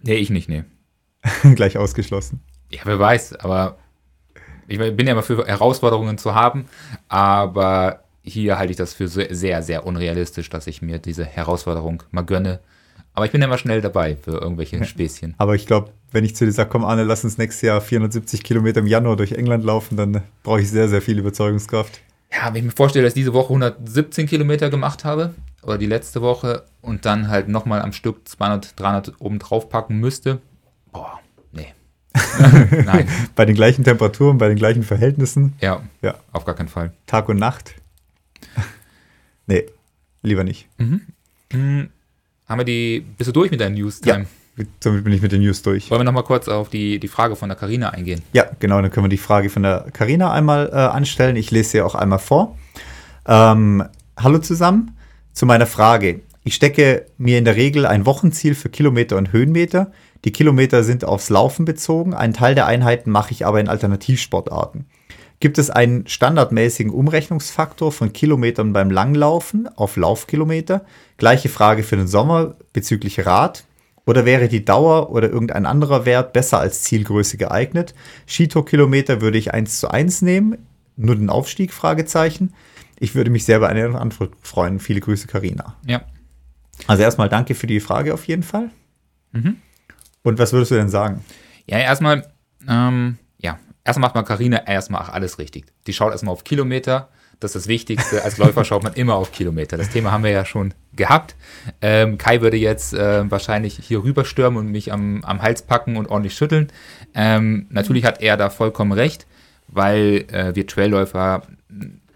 [0.02, 0.64] Nee, ich nicht, nee.
[1.56, 2.42] Gleich ausgeschlossen.
[2.70, 3.78] Ja, wer weiß, aber
[4.68, 6.66] ich bin ja immer für Herausforderungen zu haben,
[7.10, 12.24] aber hier halte ich das für sehr, sehr unrealistisch, dass ich mir diese Herausforderung mal
[12.24, 12.62] gönne.
[13.14, 15.36] Aber ich bin immer schnell dabei für irgendwelche Späßchen.
[15.38, 18.44] Aber ich glaube, wenn ich zu dir sage, komm Anne, lass uns nächstes Jahr 470
[18.44, 22.02] Kilometer im Januar durch England laufen, dann brauche ich sehr, sehr viel Überzeugungskraft.
[22.32, 25.86] Ja, wenn ich mir vorstelle, dass ich diese Woche 117 Kilometer gemacht habe, oder die
[25.86, 30.40] letzte Woche, und dann halt nochmal am Stück 200, 300 oben drauf packen müsste,
[30.94, 31.20] boah,
[31.52, 31.74] nee.
[32.86, 33.10] Nein.
[33.36, 35.54] bei den gleichen Temperaturen, bei den gleichen Verhältnissen?
[35.60, 36.94] Ja, ja, auf gar keinen Fall.
[37.08, 37.76] Tag und Nacht?
[39.48, 39.66] Nee,
[40.22, 40.70] lieber nicht.
[40.78, 41.90] Mhm.
[42.48, 44.22] Haben wir die, bist du durch mit deinen News-Time?
[44.24, 44.66] Ja.
[44.84, 45.90] Somit bin ich mit den News durch.
[45.90, 48.22] Wollen wir nochmal kurz auf die, die Frage von der Karina eingehen?
[48.34, 51.36] Ja, genau, dann können wir die Frage von der Karina einmal äh, anstellen.
[51.36, 52.58] Ich lese sie auch einmal vor.
[53.26, 53.84] Ähm,
[54.18, 54.98] hallo zusammen.
[55.34, 56.22] Zu meiner Frage.
[56.44, 59.92] Ich stecke mir in der Regel ein Wochenziel für Kilometer und Höhenmeter.
[60.26, 62.14] Die Kilometer sind aufs Laufen bezogen.
[62.14, 64.86] Einen Teil der Einheiten mache ich aber in Alternativsportarten.
[65.42, 70.86] Gibt es einen standardmäßigen Umrechnungsfaktor von Kilometern beim Langlaufen auf Laufkilometer?
[71.18, 73.66] Gleiche Frage für den Sommer bezüglich Rad.
[74.06, 77.96] Oder wäre die Dauer oder irgendein anderer Wert besser als Zielgröße geeignet?
[78.28, 80.60] Skitour-Kilometer würde ich 1 zu 1 nehmen,
[80.96, 81.74] nur den Aufstieg?
[81.74, 82.54] Fragezeichen.
[83.00, 84.80] Ich würde mich sehr über eine Antwort freuen.
[84.80, 85.76] Viele Grüße, Karina.
[85.88, 86.04] Ja.
[86.86, 88.70] Also erstmal danke für die Frage auf jeden Fall.
[89.32, 89.58] Mhm.
[90.22, 91.26] Und was würdest du denn sagen?
[91.66, 92.32] Ja, erstmal,
[92.68, 93.18] ähm,
[93.84, 95.66] erstmal macht man Karina erstmal alles richtig.
[95.88, 97.10] Die schaut erstmal auf Kilometer.
[97.40, 98.24] Das ist das Wichtigste.
[98.24, 99.76] Als Läufer schaut man immer auf Kilometer.
[99.76, 101.36] Das Thema haben wir ja schon gehabt.
[101.82, 106.08] Ähm, Kai würde jetzt äh, wahrscheinlich hier rüberstürmen und mich am, am Hals packen und
[106.08, 106.68] ordentlich schütteln.
[107.16, 109.26] Ähm, natürlich hat er da vollkommen recht,
[109.68, 111.42] weil äh, wir Trailläufer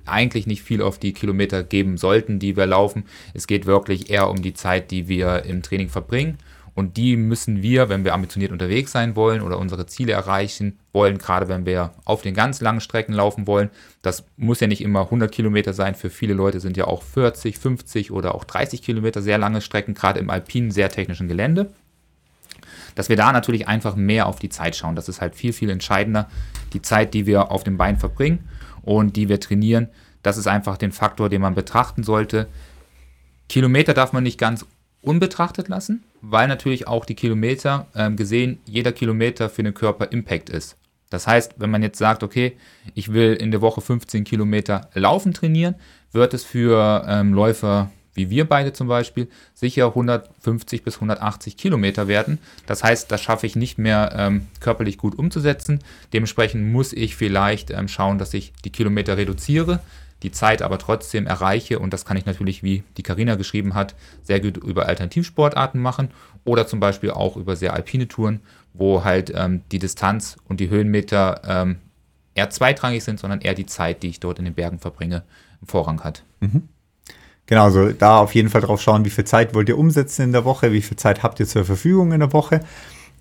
[0.06, 3.06] eigentlich nicht viel auf die Kilometer geben sollten, die wir laufen.
[3.34, 6.38] Es geht wirklich eher um die Zeit, die wir im Training verbringen.
[6.76, 11.18] Und die müssen wir, wenn wir ambitioniert unterwegs sein wollen oder unsere Ziele erreichen wollen,
[11.18, 13.70] gerade wenn wir auf den ganz langen Strecken laufen wollen,
[14.02, 15.96] das muss ja nicht immer 100 Kilometer sein.
[15.96, 19.94] Für viele Leute sind ja auch 40, 50 oder auch 30 Kilometer sehr lange Strecken,
[19.94, 21.72] gerade im alpinen, sehr technischen Gelände.
[22.94, 24.98] Dass wir da natürlich einfach mehr auf die Zeit schauen.
[24.98, 26.30] Das ist halt viel, viel entscheidender.
[26.74, 28.50] Die Zeit, die wir auf dem Bein verbringen
[28.82, 29.88] und die wir trainieren,
[30.24, 32.48] das ist einfach den Faktor, den man betrachten sollte.
[33.48, 34.66] Kilometer darf man nicht ganz
[35.02, 40.50] unbetrachtet lassen, weil natürlich auch die Kilometer ähm, gesehen, jeder Kilometer für den Körper Impact
[40.50, 40.78] ist.
[41.10, 42.58] Das heißt, wenn man jetzt sagt, okay,
[42.94, 45.76] ich will in der Woche 15 Kilometer laufen trainieren,
[46.12, 52.08] wird es für ähm, Läufer wie wir beide zum Beispiel sicher 150 bis 180 Kilometer
[52.08, 52.40] werden.
[52.66, 55.80] Das heißt, das schaffe ich nicht mehr ähm, körperlich gut umzusetzen.
[56.14, 59.82] Dementsprechend muss ich vielleicht ähm, schauen, dass ich die Kilometer reduziere
[60.24, 61.80] die Zeit aber trotzdem erreiche.
[61.80, 66.10] Und das kann ich natürlich, wie die Karina geschrieben hat, sehr gut über Alternativsportarten machen
[66.44, 68.42] oder zum Beispiel auch über sehr alpine Touren,
[68.74, 71.78] wo halt ähm, die Distanz und die Höhenmeter ähm,
[72.34, 75.24] eher zweitrangig sind, sondern eher die Zeit, die ich dort in den Bergen verbringe,
[75.66, 76.24] Vorrang hat.
[76.42, 76.70] Mhm.
[77.48, 80.32] Genau, also da auf jeden Fall drauf schauen, wie viel Zeit wollt ihr umsetzen in
[80.32, 82.62] der Woche, wie viel Zeit habt ihr zur Verfügung in der Woche.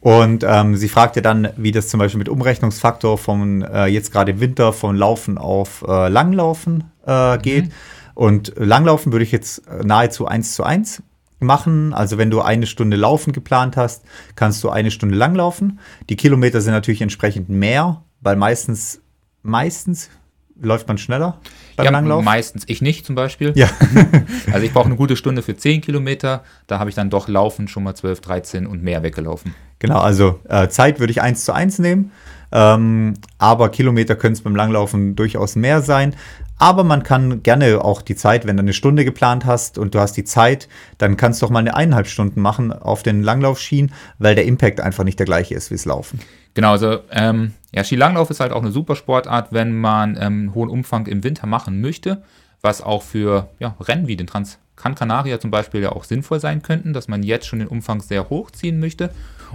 [0.04, 4.32] Und ähm, sie fragte dann, wie das zum Beispiel mit Umrechnungsfaktor von äh, jetzt gerade
[4.32, 7.68] im Winter von Laufen auf äh, Langlaufen äh, geht.
[7.68, 7.72] Mhm.
[8.12, 11.02] Und Langlaufen würde ich jetzt nahezu eins zu eins
[11.40, 11.94] machen.
[11.94, 14.04] Also wenn du eine Stunde Laufen geplant hast,
[14.36, 15.78] kannst du eine Stunde langlaufen.
[16.10, 19.00] Die Kilometer sind natürlich entsprechend mehr, weil meistens,
[19.42, 20.10] meistens
[20.60, 21.40] läuft man schneller
[21.76, 22.24] beim ja, Langlauf?
[22.24, 22.64] Meistens.
[22.66, 23.52] Ich nicht zum Beispiel.
[23.54, 23.68] Ja.
[24.52, 26.44] also ich brauche eine gute Stunde für 10 Kilometer.
[26.66, 29.54] Da habe ich dann doch Laufen schon mal 12, 13 und mehr weggelaufen.
[29.78, 32.12] Genau, also äh, Zeit würde ich 1 zu 1 nehmen.
[32.54, 36.14] Ähm, aber Kilometer können es beim Langlaufen durchaus mehr sein.
[36.56, 39.98] Aber man kann gerne auch die Zeit, wenn du eine Stunde geplant hast und du
[39.98, 43.92] hast die Zeit, dann kannst du auch mal eine eineinhalb Stunden machen auf den Langlaufschienen,
[44.18, 46.20] weil der Impact einfach nicht der gleiche ist wie es Laufen.
[46.54, 50.70] Genau, also ähm, ja, Skilanglauf ist halt auch eine super Sportart, wenn man ähm, hohen
[50.70, 52.22] Umfang im Winter machen möchte,
[52.62, 56.40] was auch für ja, Rennen wie den Trans Gran Canaria zum Beispiel ja auch sinnvoll
[56.40, 59.10] sein könnten, dass man jetzt schon den Umfang sehr hoch ziehen möchte.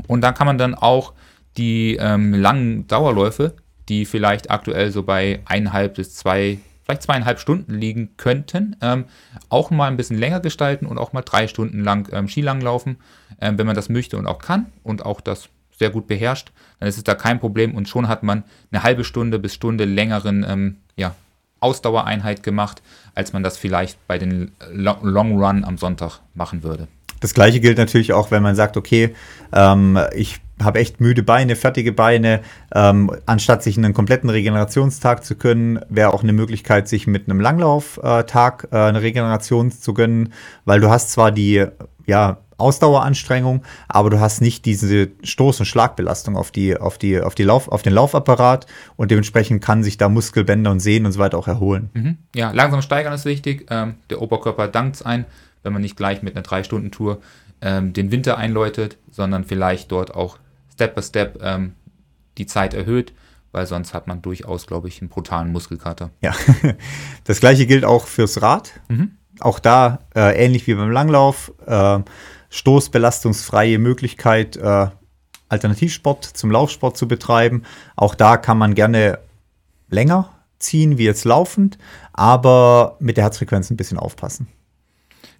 [0.07, 1.13] Und dann kann man dann auch
[1.59, 3.53] die ähm, langen Dauerläufe,
[3.89, 9.05] die vielleicht aktuell so bei eineinhalb bis zwei, vielleicht zweieinhalb Stunden liegen könnten, ähm,
[9.49, 12.97] auch mal ein bisschen länger gestalten und auch mal drei Stunden lang ähm, Skilang laufen,
[13.41, 16.87] ähm, wenn man das möchte und auch kann und auch das sehr gut beherrscht, dann
[16.87, 20.45] ist es da kein Problem und schon hat man eine halbe Stunde bis Stunde längeren
[20.47, 21.13] ähm, ja,
[21.59, 22.81] Ausdauereinheit gemacht,
[23.15, 26.87] als man das vielleicht bei den Long Run am Sonntag machen würde.
[27.19, 29.13] Das gleiche gilt natürlich auch, wenn man sagt, okay,
[29.51, 32.41] ähm, ich habe echt müde Beine, fertige Beine.
[32.73, 37.39] Ähm, anstatt sich einen kompletten Regenerationstag zu gönnen, wäre auch eine Möglichkeit, sich mit einem
[37.39, 40.33] Langlauftag äh, eine Regeneration zu gönnen,
[40.65, 41.65] weil du hast zwar die
[42.05, 47.35] ja, Ausdaueranstrengung, aber du hast nicht diese Stoß- und Schlagbelastung auf, die, auf, die, auf,
[47.35, 48.65] die Lauf, auf den Laufapparat
[48.97, 51.89] und dementsprechend kann sich da Muskelbänder und Sehnen und so weiter auch erholen.
[51.93, 52.17] Mhm.
[52.35, 53.67] Ja, langsam steigern ist wichtig.
[53.69, 55.25] Ähm, der Oberkörper dankt es ein,
[55.63, 57.19] wenn man nicht gleich mit einer 3-Stunden-Tour
[57.61, 60.37] ähm, den Winter einläutet, sondern vielleicht dort auch
[60.79, 61.75] Step by Step ähm,
[62.37, 63.11] die Zeit erhöht,
[63.51, 66.11] weil sonst hat man durchaus, glaube ich, einen brutalen Muskelkater.
[66.21, 66.33] Ja,
[67.25, 68.79] das gleiche gilt auch fürs Rad.
[68.87, 69.17] Mhm.
[69.41, 71.99] Auch da, äh, ähnlich wie beim Langlauf, äh,
[72.49, 74.87] stoßbelastungsfreie Möglichkeit, äh,
[75.49, 77.63] Alternativsport zum Laufsport zu betreiben.
[77.97, 79.19] Auch da kann man gerne
[79.89, 81.77] länger ziehen, wie jetzt laufend,
[82.13, 84.47] aber mit der Herzfrequenz ein bisschen aufpassen.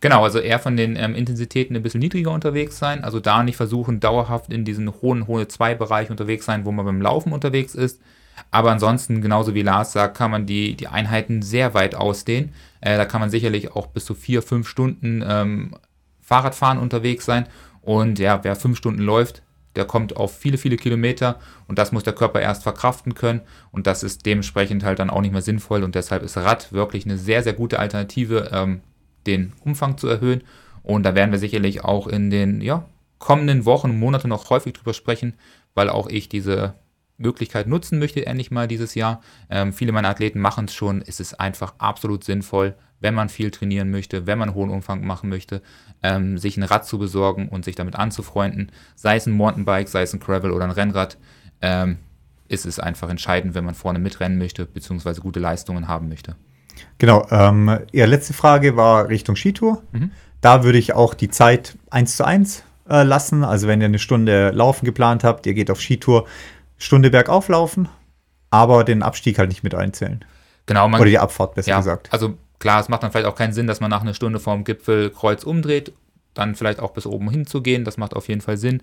[0.02, 3.04] Genau, also eher von den ähm, Intensitäten ein bisschen niedriger unterwegs sein.
[3.04, 7.02] Also da nicht versuchen, dauerhaft in diesen hohen, hohe 2-Bereich unterwegs sein, wo man beim
[7.02, 8.02] Laufen unterwegs ist.
[8.52, 12.54] Aber ansonsten, genauso wie Lars sagt, kann man die, die Einheiten sehr weit ausdehnen.
[12.80, 15.76] Äh, da kann man sicherlich auch bis zu vier, fünf Stunden ähm,
[16.22, 17.48] Fahrradfahren unterwegs sein.
[17.82, 19.42] Und ja, wer fünf Stunden läuft,
[19.76, 23.88] der kommt auf viele, viele Kilometer und das muss der Körper erst verkraften können und
[23.88, 27.18] das ist dementsprechend halt dann auch nicht mehr sinnvoll und deshalb ist Rad wirklich eine
[27.18, 28.82] sehr, sehr gute Alternative, ähm,
[29.30, 30.44] den Umfang zu erhöhen
[30.84, 32.86] und da werden wir sicherlich auch in den ja,
[33.20, 35.34] kommenden Wochen, Monaten noch häufig drüber sprechen,
[35.74, 36.74] weil auch ich diese
[37.18, 39.22] Möglichkeit nutzen möchte, endlich mal dieses Jahr.
[39.50, 41.04] Ähm, viele meiner Athleten machen es schon.
[41.06, 45.30] Es ist einfach absolut sinnvoll, wenn man viel trainieren möchte, wenn man hohen Umfang machen
[45.30, 45.62] möchte,
[46.02, 48.72] ähm, sich ein Rad zu besorgen und sich damit anzufreunden.
[48.96, 51.18] Sei es ein Mountainbike, sei es ein Gravel oder ein Rennrad,
[51.62, 51.98] ähm,
[52.48, 56.36] ist es einfach entscheidend, wenn man vorne mitrennen möchte, beziehungsweise gute Leistungen haben möchte.
[56.98, 57.26] Genau.
[57.32, 59.82] Ähm, ja, letzte Frage war Richtung Skitour.
[59.92, 60.12] Mhm.
[60.42, 63.44] Da würde ich auch die Zeit 1 zu 1 äh, lassen.
[63.44, 66.26] Also wenn ihr eine Stunde Laufen geplant habt, ihr geht auf Skitour,
[66.78, 67.90] Stunde bergauf laufen,
[68.50, 70.24] aber den Abstieg halt nicht mit einzählen.
[70.66, 70.88] Genau.
[70.88, 72.12] Man, Oder die Abfahrt, besser ja, gesagt.
[72.12, 74.64] Also klar, es macht dann vielleicht auch keinen Sinn, dass man nach einer Stunde vorm
[74.64, 75.94] Gipfel Kreuz umdreht,
[76.34, 77.86] dann vielleicht auch bis oben hinzugehen.
[77.86, 78.82] Das macht auf jeden Fall Sinn.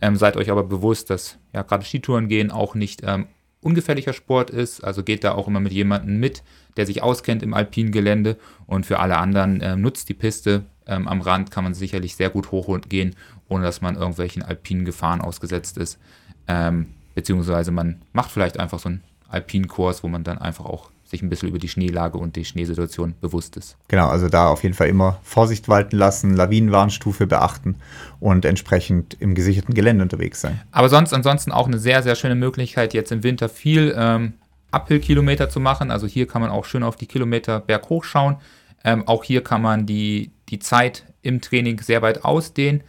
[0.00, 3.26] Ähm, seid euch aber bewusst, dass ja gerade Skitouren gehen auch nicht ähm,
[3.60, 4.82] ungefährlicher Sport ist.
[4.82, 6.42] Also geht da auch immer mit jemandem mit,
[6.76, 8.36] der sich auskennt im alpinen Gelände.
[8.66, 10.64] Und für alle anderen ähm, nutzt die Piste.
[10.86, 13.16] Ähm, am Rand kann man sicherlich sehr gut hochgehen,
[13.48, 15.98] ohne dass man irgendwelchen alpinen Gefahren ausgesetzt ist.
[16.46, 20.90] Ähm, beziehungsweise man macht vielleicht einfach so einen alpinen Kurs, wo man dann einfach auch
[21.08, 23.76] sich ein bisschen über die Schneelage und die Schneesituation bewusst ist.
[23.88, 27.76] Genau, also da auf jeden Fall immer Vorsicht walten lassen, Lawinenwarnstufe beachten
[28.20, 30.60] und entsprechend im gesicherten Gelände unterwegs sein.
[30.70, 34.34] Aber sonst ansonsten auch eine sehr, sehr schöne Möglichkeit, jetzt im Winter viel ähm,
[34.70, 35.90] Uphill-Kilometer zu machen.
[35.90, 38.36] Also hier kann man auch schön auf die Kilometer berghoch schauen.
[38.84, 42.82] Ähm, auch hier kann man die, die Zeit im Training sehr weit ausdehnen.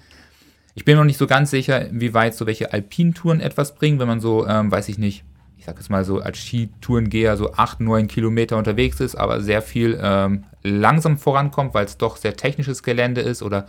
[0.76, 4.08] Ich bin noch nicht so ganz sicher, wie weit so welche Alpintouren etwas bringen, wenn
[4.08, 5.24] man so, ähm, weiß ich nicht,
[5.60, 9.62] ich sag jetzt mal so als Skitourengeher so 8, 9 Kilometer unterwegs ist, aber sehr
[9.62, 13.68] viel ähm, langsam vorankommt, weil es doch sehr technisches Gelände ist oder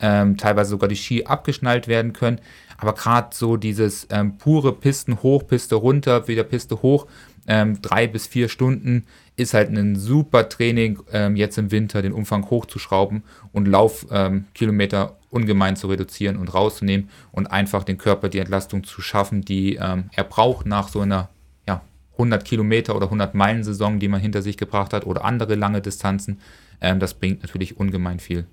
[0.00, 2.40] ähm, teilweise sogar die Ski abgeschnallt werden können.
[2.76, 7.06] Aber gerade so dieses ähm, pure Pisten hoch, Piste runter, wieder Piste hoch,
[7.46, 12.12] ähm, drei bis vier Stunden ist halt ein super Training, ähm, jetzt im Winter den
[12.12, 13.22] Umfang hochzuschrauben
[13.52, 19.00] und Laufkilometer ähm, ungemein zu reduzieren und rauszunehmen und einfach den Körper die Entlastung zu
[19.00, 21.28] schaffen, die ähm, er braucht nach so einer
[21.66, 25.54] ja, 100 Kilometer oder 100 Meilen Saison, die man hinter sich gebracht hat oder andere
[25.54, 26.40] lange Distanzen.
[26.80, 28.46] Ähm, das bringt natürlich ungemein viel.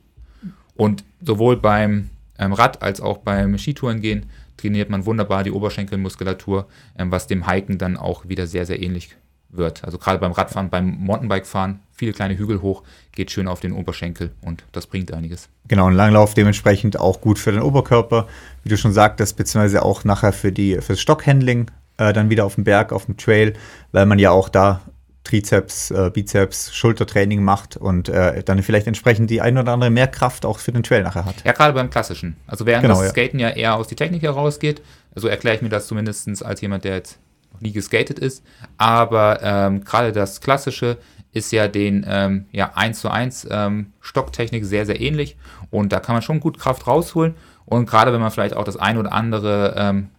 [0.75, 7.11] Und sowohl beim ähm, Rad als auch beim Skitourengehen trainiert man wunderbar die Oberschenkelmuskulatur, ähm,
[7.11, 9.15] was dem Hiken dann auch wieder sehr, sehr ähnlich
[9.49, 9.83] wird.
[9.83, 14.31] Also gerade beim Radfahren, beim Mountainbikefahren, viele kleine Hügel hoch, geht schön auf den Oberschenkel
[14.41, 15.49] und das bringt einiges.
[15.67, 18.27] Genau, ein Langlauf dementsprechend auch gut für den Oberkörper,
[18.63, 22.55] wie du schon sagtest, beziehungsweise auch nachher für die fürs Stockhandling, äh, dann wieder auf
[22.55, 23.53] dem Berg, auf dem Trail,
[23.91, 24.81] weil man ja auch da
[25.27, 30.07] Trizeps, äh, Bizeps, Schultertraining macht und äh, dann vielleicht entsprechend die ein oder andere mehr
[30.07, 31.43] Kraft auch für den Trail nachher hat.
[31.43, 32.37] Ja, gerade beim klassischen.
[32.47, 33.49] Also während genau, das Skaten ja.
[33.49, 34.81] ja eher aus die Technik herausgeht,
[35.15, 37.19] so erkläre ich mir das zumindest als jemand, der jetzt
[37.53, 38.43] noch nie geskatet ist.
[38.77, 40.97] Aber ähm, gerade das klassische
[41.33, 45.37] ist ja den ähm, ja, 1 zu 1 ähm, Stocktechnik sehr, sehr ähnlich
[45.69, 48.77] und da kann man schon gut Kraft rausholen und gerade wenn man vielleicht auch das
[48.77, 50.09] ein oder andere ähm,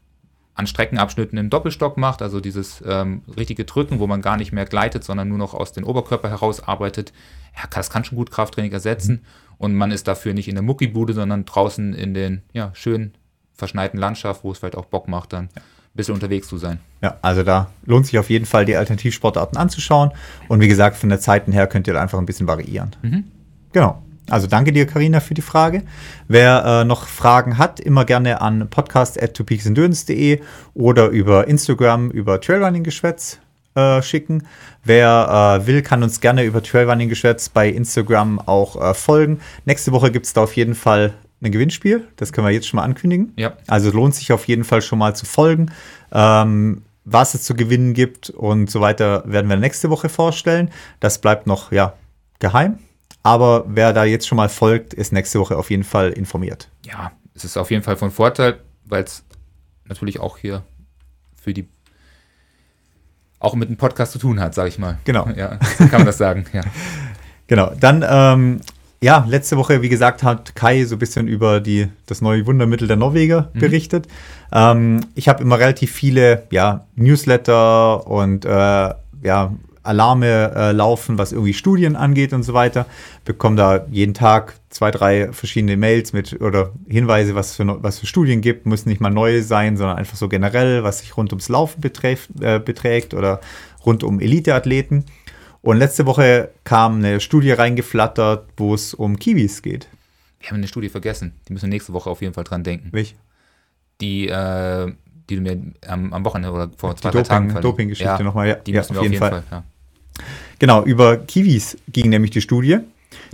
[0.59, 4.65] an Streckenabschnitten im Doppelstock macht, also dieses ähm, richtige Drücken, wo man gar nicht mehr
[4.65, 7.13] gleitet, sondern nur noch aus dem Oberkörper heraus arbeitet,
[7.57, 9.25] ja, das kann schon gut Krafttraining ersetzen.
[9.57, 13.15] Und man ist dafür nicht in der Muckibude, sondern draußen in den ja, schönen
[13.55, 15.63] verschneiten Landschaft, wo es vielleicht auch Bock macht, dann ein
[15.95, 16.79] bisschen unterwegs zu sein.
[17.03, 20.13] Ja, also da lohnt sich auf jeden Fall, die Alternativsportarten anzuschauen.
[20.49, 22.95] Und wie gesagt, von der Zeiten her könnt ihr da einfach ein bisschen variieren.
[23.03, 23.25] Mhm.
[23.73, 24.03] Genau.
[24.31, 25.83] Also danke dir, Karina, für die Frage.
[26.27, 30.41] Wer äh, noch Fragen hat, immer gerne an podcast.topeaksendurance.de
[30.75, 33.39] oder über Instagram über Trailrunning-Geschwätz
[33.75, 34.47] äh, schicken.
[34.85, 39.41] Wer äh, will, kann uns gerne über Trailrunning-Geschwätz bei Instagram auch äh, folgen.
[39.65, 42.09] Nächste Woche gibt es da auf jeden Fall ein Gewinnspiel.
[42.17, 43.33] Das können wir jetzt schon mal ankündigen.
[43.37, 43.57] Ja.
[43.67, 45.71] Also lohnt sich auf jeden Fall schon mal zu folgen.
[46.13, 50.71] Ähm, was es zu gewinnen gibt und so weiter, werden wir nächste Woche vorstellen.
[51.01, 51.95] Das bleibt noch ja,
[52.39, 52.79] geheim.
[53.23, 56.69] Aber wer da jetzt schon mal folgt, ist nächste Woche auf jeden Fall informiert.
[56.85, 59.25] Ja, es ist auf jeden Fall von Vorteil, weil es
[59.87, 60.63] natürlich auch hier
[61.41, 61.69] für die
[63.41, 64.99] auch mit einem Podcast zu tun hat, sage ich mal.
[65.05, 65.29] Genau.
[65.29, 66.63] Ja, kann man das sagen, ja.
[67.47, 67.73] Genau.
[67.81, 68.61] Dann, ähm,
[69.01, 72.89] ja, letzte Woche, wie gesagt, hat Kai so ein bisschen über die, das neue Wundermittel
[72.89, 73.61] der Norweger mhm.
[73.61, 74.09] berichtet.
[74.53, 78.49] Ähm, ich habe immer relativ viele ja, Newsletter und äh,
[79.23, 79.53] ja,
[79.89, 82.87] Alarme äh, laufen, was irgendwie Studien angeht und so weiter.
[83.25, 88.07] Bekomme da jeden Tag zwei, drei verschiedene Mails mit oder Hinweise, was für, was für
[88.07, 88.67] Studien gibt.
[88.67, 92.29] Müssen nicht mal neue sein, sondern einfach so generell, was sich rund ums Laufen beträgt,
[92.41, 93.41] äh, beträgt oder
[93.87, 95.05] rund um Eliteathleten.
[95.69, 99.87] Und letzte Woche kam eine Studie reingeflattert, wo es um Kiwis geht.
[100.41, 101.35] Wir haben eine Studie vergessen.
[101.47, 102.89] Die müssen wir nächste Woche auf jeden Fall dran denken.
[102.91, 103.17] Welche?
[104.01, 104.91] Die, äh,
[105.29, 108.23] die du mir am, am Wochenende oder vor Die zwei, drei Tagen Doping- Doping-Geschichte ja,
[108.23, 108.55] nochmal, ja.
[108.55, 109.43] Die Ja, müssen wir auf jeden Fall.
[109.51, 109.63] ja.
[110.59, 112.79] Genau, über Kiwis ging nämlich die Studie.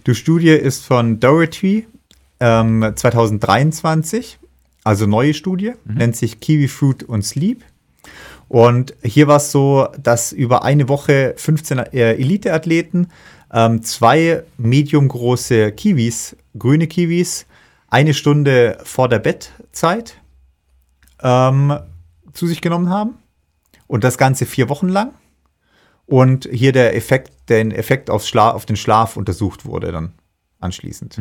[0.05, 1.87] Die Studie ist von Doherty
[2.41, 4.41] ähm, 2023,
[4.83, 7.63] also neue Studie, nennt sich Kiwi Fruit und Sleep.
[8.49, 13.09] Und hier war es so, dass über eine Woche 15 äh, Elite-Athleten
[13.53, 17.47] ähm, zwei mediumgroße Kiwis, grüne Kiwis,
[17.89, 20.21] eine Stunde vor der Bettzeit
[21.23, 21.79] ähm,
[22.33, 23.19] zu sich genommen haben.
[23.87, 25.15] Und das Ganze vier Wochen lang.
[26.07, 30.13] Und hier der Effekt, den Effekt aufs Schla auf den Schlaf untersucht wurde dann
[30.61, 31.17] anschließend.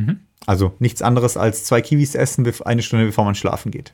[0.46, 3.94] Also nichts anderes als zwei Kiwis essen, eine Stunde bevor man schlafen geht.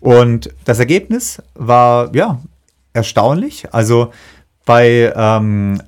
[0.00, 2.40] Und das Ergebnis war ja
[2.92, 3.72] erstaunlich.
[3.72, 4.12] Also
[4.64, 5.80] bei ähm,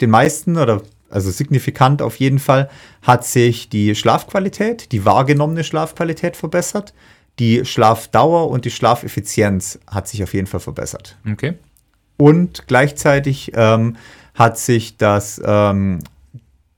[0.00, 2.70] den meisten oder also signifikant auf jeden Fall
[3.02, 6.94] hat sich die Schlafqualität, die wahrgenommene Schlafqualität verbessert.
[7.38, 11.16] Die Schlafdauer und die Schlafeffizienz hat sich auf jeden Fall verbessert.
[11.30, 11.54] Okay.
[12.16, 13.96] Und gleichzeitig ähm,
[14.34, 16.00] hat sich das, ähm,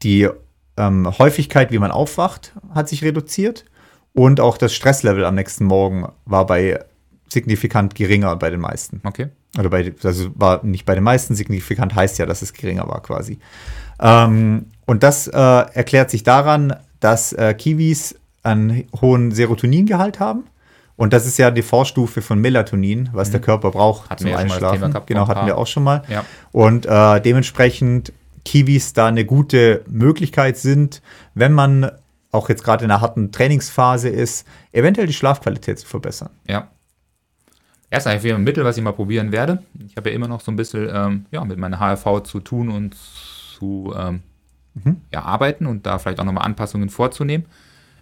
[0.03, 0.29] die
[0.77, 3.65] ähm, Häufigkeit, wie man aufwacht, hat sich reduziert.
[4.15, 6.81] Und auch das Stresslevel am nächsten Morgen war bei
[7.29, 9.01] signifikant geringer bei den meisten.
[9.05, 9.29] Okay.
[9.59, 13.03] Oder bei, also war nicht bei den meisten signifikant, heißt ja, dass es geringer war
[13.03, 13.39] quasi.
[14.01, 20.45] Ähm, und das äh, erklärt sich daran, dass äh, Kiwis einen hohen Serotoningehalt haben.
[20.97, 24.11] Und das ist ja die Vorstufe von Melatonin, was der Körper braucht Mhm.
[24.11, 24.95] Hatten zum Einschlafen.
[25.07, 26.03] Genau, hatten wir auch schon mal.
[26.09, 26.25] Ja.
[26.53, 28.13] Und äh, dementsprechend
[28.45, 31.03] Kiwis da eine gute Möglichkeit sind,
[31.35, 31.91] wenn man
[32.33, 36.31] auch jetzt gerade in einer harten Trainingsphase ist, eventuell die Schlafqualität zu verbessern.
[36.49, 36.69] Ja.
[37.91, 39.63] Erst eigentlich wieder ein Mittel, was ich mal probieren werde.
[39.87, 42.71] Ich habe ja immer noch so ein bisschen ähm, ja, mit meiner HRV zu tun
[42.71, 44.23] und zu ähm,
[45.13, 47.45] ja, arbeiten und da vielleicht auch nochmal Anpassungen vorzunehmen,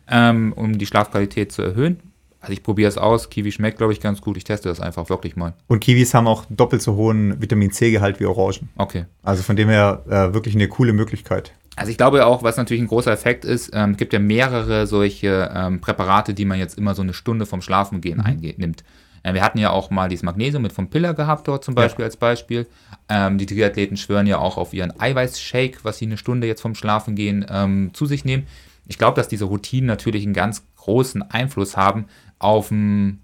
[0.09, 1.99] ähm, um die Schlafqualität zu erhöhen.
[2.41, 3.29] Also ich probiere es aus.
[3.29, 4.37] Kiwi schmeckt, glaube ich, ganz gut.
[4.37, 5.53] Ich teste das einfach wirklich mal.
[5.67, 8.71] Und Kiwis haben auch doppelt so hohen Vitamin C-Gehalt wie Orangen.
[8.77, 9.05] Okay.
[9.23, 11.53] Also von dem her äh, wirklich eine coole Möglichkeit.
[11.77, 15.51] Also ich glaube auch, was natürlich ein großer Effekt ist, ähm, gibt ja mehrere solche
[15.55, 18.85] ähm, Präparate, die man jetzt immer so eine Stunde vom Schlafengehen einge- nimmt.
[19.23, 22.05] Äh, wir hatten ja auch mal dieses Magnesium mit vom Piller gehabt dort zum Beispiel
[22.05, 22.67] als Beispiel.
[23.09, 26.75] Ähm, die Triathleten schwören ja auch auf ihren Eiweißshake, was sie eine Stunde jetzt vom
[26.75, 28.47] Schlafengehen ähm, zu sich nehmen.
[28.87, 32.07] Ich glaube, dass diese Routinen natürlich einen ganz großen Einfluss haben
[32.39, 33.23] auf den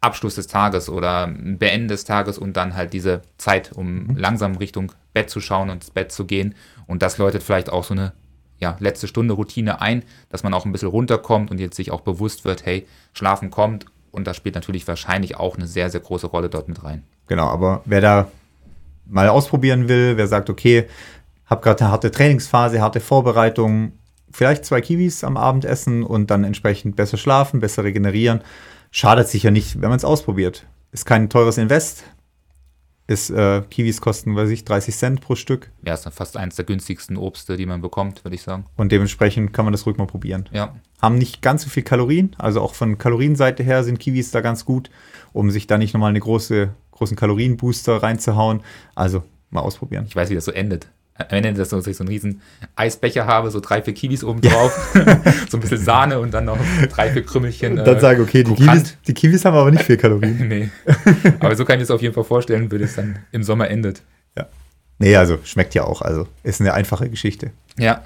[0.00, 4.92] Abschluss des Tages oder Beenden des Tages und dann halt diese Zeit, um langsam Richtung
[5.12, 6.54] Bett zu schauen und ins Bett zu gehen.
[6.90, 8.12] Und das läutet vielleicht auch so eine
[8.58, 12.00] ja, letzte Stunde Routine ein, dass man auch ein bisschen runterkommt und jetzt sich auch
[12.00, 13.86] bewusst wird, hey, Schlafen kommt.
[14.10, 17.04] Und das spielt natürlich wahrscheinlich auch eine sehr, sehr große Rolle dort mit rein.
[17.28, 18.28] Genau, aber wer da
[19.06, 20.88] mal ausprobieren will, wer sagt, okay,
[21.46, 23.92] habe gerade eine harte Trainingsphase, harte Vorbereitung,
[24.32, 28.40] vielleicht zwei Kiwis am Abend essen und dann entsprechend besser schlafen, besser regenerieren,
[28.90, 30.66] schadet sicher nicht, wenn man es ausprobiert.
[30.90, 32.02] Ist kein teures Invest.
[33.10, 36.54] Ist, äh, Kiwis kosten, weiß ich, 30 Cent pro Stück Ja, ist dann fast eins
[36.54, 38.66] der günstigsten Obste, die man bekommt, würde ich sagen.
[38.76, 40.48] und dementsprechend kann man das ruhig mal probieren.
[40.52, 44.40] Ja, Haben nicht ganz so viel Kalorien, also auch von Kalorienseite her sind Kiwis da
[44.42, 44.90] ganz gut,
[45.32, 48.60] um sich da nicht nochmal eine große, großen Kalorienbooster reinzuhauen.
[48.94, 50.04] Also mal ausprobieren.
[50.06, 50.88] ich weiß, wie das so endet.
[51.28, 52.42] Am Ende, dass ich so einen riesen
[52.76, 54.90] Eisbecher habe, so drei, vier Kiwis oben drauf,
[55.48, 56.58] so ein bisschen Sahne und dann noch
[56.90, 57.78] drei, vier Krümmelchen.
[57.78, 58.54] Und dann äh, sage, okay, die.
[58.54, 60.36] Kiwis, die Kiwis haben aber nicht viel Kalorien.
[60.48, 60.70] nee.
[61.40, 64.02] Aber so kann ich es auf jeden Fall vorstellen, wie es dann im Sommer endet.
[64.36, 64.46] ja.
[64.98, 66.02] Nee, also schmeckt ja auch.
[66.02, 67.50] Also ist eine einfache Geschichte.
[67.78, 68.02] Ja.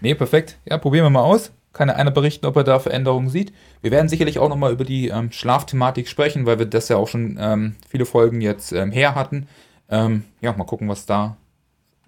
[0.00, 0.56] Nee, perfekt.
[0.64, 1.52] Ja, probieren wir mal aus.
[1.72, 3.52] Kann ja einer berichten, ob er da Veränderungen sieht.
[3.80, 7.08] Wir werden sicherlich auch nochmal über die ähm, Schlafthematik sprechen, weil wir das ja auch
[7.08, 9.48] schon ähm, viele Folgen jetzt ähm, her hatten.
[9.88, 11.36] Ähm, ja, mal gucken, was da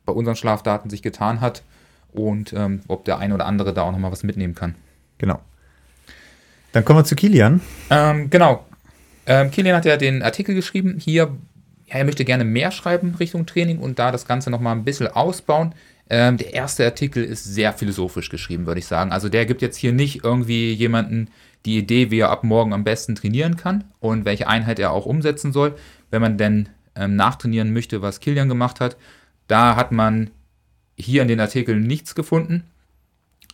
[0.04, 1.62] bei unseren Schlafdaten sich getan hat
[2.12, 4.74] und ähm, ob der ein oder andere da auch nochmal was mitnehmen kann.
[5.18, 5.40] Genau.
[6.72, 7.60] Dann kommen wir zu Kilian.
[7.90, 8.66] Ähm, genau.
[9.26, 10.98] Ähm, Kilian hat ja den Artikel geschrieben.
[10.98, 11.30] Hier,
[11.86, 15.08] ja, er möchte gerne mehr schreiben Richtung Training und da das Ganze nochmal ein bisschen
[15.08, 15.74] ausbauen.
[16.10, 19.12] Ähm, der erste Artikel ist sehr philosophisch geschrieben, würde ich sagen.
[19.12, 21.28] Also der gibt jetzt hier nicht irgendwie jemanden
[21.64, 25.06] die Idee, wie er ab morgen am besten trainieren kann und welche Einheit er auch
[25.06, 25.74] umsetzen soll,
[26.10, 28.96] wenn man denn ähm, nachtrainieren möchte, was Kilian gemacht hat.
[29.46, 30.30] Da hat man
[30.96, 32.64] hier in den Artikeln nichts gefunden.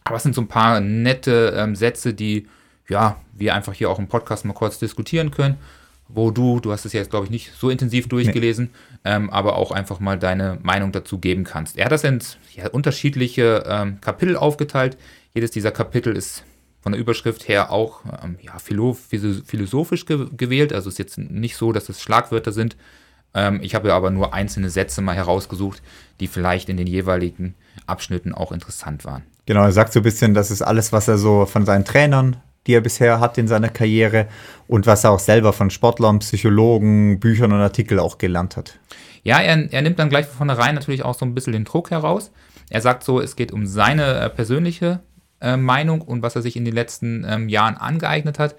[0.04, 2.46] Aber es sind so ein paar nette ähm, Sätze, die
[2.88, 5.56] ja, wir einfach hier auch im Podcast mal kurz diskutieren können.
[6.12, 8.70] wo du, du hast es jetzt, glaube ich, nicht so intensiv durchgelesen,
[9.04, 9.10] nee.
[9.12, 11.78] ähm, aber auch einfach mal deine Meinung dazu geben kannst.
[11.78, 12.20] Er hat das in
[12.54, 14.96] ja, unterschiedliche ähm, Kapitel aufgeteilt.
[15.34, 16.44] Jedes dieser Kapitel ist
[16.80, 20.72] von der Überschrift her auch ähm, ja, philosophisch ge gewählt.
[20.72, 22.76] Also es ist jetzt nicht so, dass es Schlagwörter sind.
[23.34, 25.82] Ähm, ich habe aber nur einzelne Sätze mal herausgesucht,
[26.20, 27.54] die vielleicht in den jeweiligen
[27.86, 29.22] Abschnitten auch interessant waren.
[29.46, 32.36] Genau, er sagt so ein bisschen, das ist alles, was er so von seinen Trainern,
[32.66, 34.28] die er bisher hat in seiner Karriere
[34.66, 38.78] und was er auch selber von Sportlern, Psychologen, Büchern und Artikeln auch gelernt hat.
[39.22, 41.90] Ja, er, er nimmt dann gleich von vornherein natürlich auch so ein bisschen den Druck
[41.90, 42.30] heraus.
[42.68, 45.00] Er sagt so, es geht um seine äh, persönliche
[45.40, 48.56] äh, Meinung und was er sich in den letzten ähm, Jahren angeeignet hat.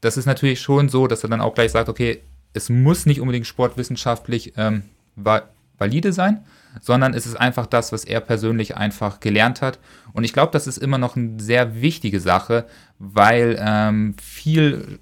[0.00, 2.22] Das ist natürlich schon so, dass er dann auch gleich sagt, okay,
[2.52, 4.84] es muss nicht unbedingt sportwissenschaftlich ähm,
[5.78, 6.44] valide sein,
[6.80, 9.78] sondern es ist einfach das, was er persönlich einfach gelernt hat.
[10.12, 12.66] Und ich glaube, das ist immer noch eine sehr wichtige Sache,
[12.98, 14.98] weil ähm, viel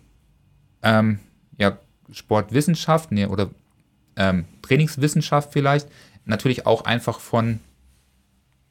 [0.82, 1.18] ähm,
[1.58, 1.78] ja,
[2.10, 3.50] Sportwissenschaft nee, oder
[4.16, 5.88] ähm, Trainingswissenschaft vielleicht
[6.24, 7.60] natürlich auch einfach von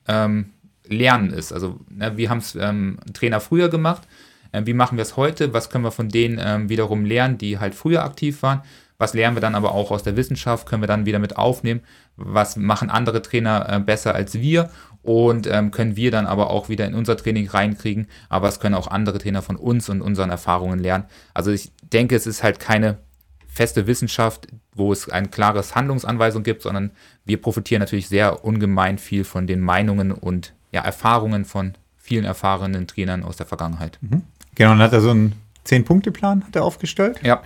[0.08, 0.52] ähm,
[0.88, 1.52] Lernen ist.
[1.52, 4.08] Also ne, wir haben es ähm, Trainer früher gemacht.
[4.56, 5.53] Äh, wie machen wir es heute?
[5.53, 8.62] Was können wir von denen ähm, wiederum lernen, die halt früher aktiv waren?
[8.97, 10.68] Was lernen wir dann aber auch aus der Wissenschaft?
[10.68, 11.82] Können wir dann wieder mit aufnehmen?
[12.16, 14.70] Was machen andere Trainer äh, besser als wir?
[15.01, 18.08] Und ähm, können wir dann aber auch wieder in unser Training reinkriegen?
[18.30, 21.06] Aber es können auch andere Trainer von uns und unseren Erfahrungen lernen.
[21.34, 22.97] Also ich denke, es ist halt keine
[23.45, 26.91] feste Wissenschaft, wo es ein klares Handlungsanweisung gibt, sondern
[27.26, 31.74] wir profitieren natürlich sehr ungemein viel von den Meinungen und ja, Erfahrungen von
[32.06, 33.97] vielen erfahrenen Trainern aus der Vergangenheit.
[34.01, 34.22] Mhm.
[34.53, 35.34] Genau, dann hat er so einen
[35.64, 37.20] Zehn-Punkte-Plan aufgestellt.
[37.24, 37.41] Ja.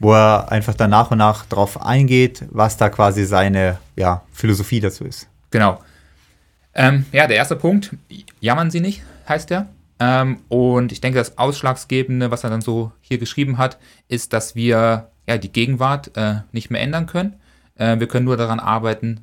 [0.00, 4.80] Wo er einfach dann nach und nach darauf eingeht, was da quasi seine ja, Philosophie
[4.80, 5.28] dazu ist.
[5.50, 5.80] Genau.
[6.74, 7.94] Ähm, ja, der erste Punkt,
[8.40, 9.68] jammern Sie nicht, heißt der.
[10.00, 13.78] Ähm, und ich denke, das Ausschlaggebende, was er dann so hier geschrieben hat,
[14.08, 17.36] ist, dass wir ja, die Gegenwart äh, nicht mehr ändern können.
[17.76, 19.20] Äh, wir können nur daran arbeiten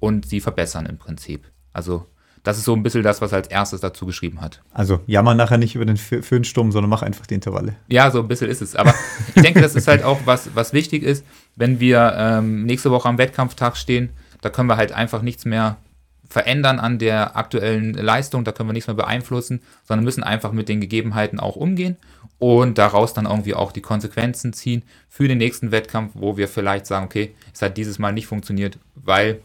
[0.00, 1.50] und sie verbessern im Prinzip.
[1.74, 2.06] Also
[2.44, 4.62] das ist so ein bisschen das, was er als erstes dazu geschrieben hat.
[4.72, 7.74] Also jammer nachher nicht über den Föhnsturm, sondern mach einfach die Intervalle.
[7.88, 8.76] Ja, so ein bisschen ist es.
[8.76, 8.94] Aber
[9.34, 11.24] ich denke, das ist halt auch was, was wichtig ist,
[11.56, 14.10] wenn wir ähm, nächste Woche am Wettkampftag stehen,
[14.42, 15.78] da können wir halt einfach nichts mehr
[16.28, 20.68] verändern an der aktuellen Leistung, da können wir nichts mehr beeinflussen, sondern müssen einfach mit
[20.68, 21.96] den Gegebenheiten auch umgehen
[22.38, 26.86] und daraus dann irgendwie auch die Konsequenzen ziehen für den nächsten Wettkampf, wo wir vielleicht
[26.86, 29.40] sagen, okay, es hat dieses Mal nicht funktioniert, weil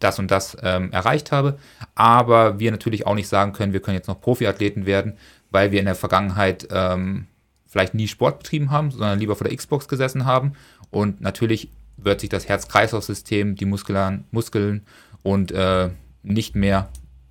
[0.00, 1.58] das und das ähm, erreicht habe.
[1.94, 5.14] Aber wir natürlich auch nicht sagen können, wir können jetzt noch Profiathleten werden,
[5.50, 7.26] weil wir in der Vergangenheit ähm,
[7.66, 10.52] vielleicht nie Sport betrieben haben, sondern lieber vor der Xbox gesessen haben.
[10.90, 14.82] Und natürlich wird sich das Herz-Kreislauf-System, die Muskeln, Muskeln
[15.22, 15.90] und äh,
[16.22, 16.88] nicht mehr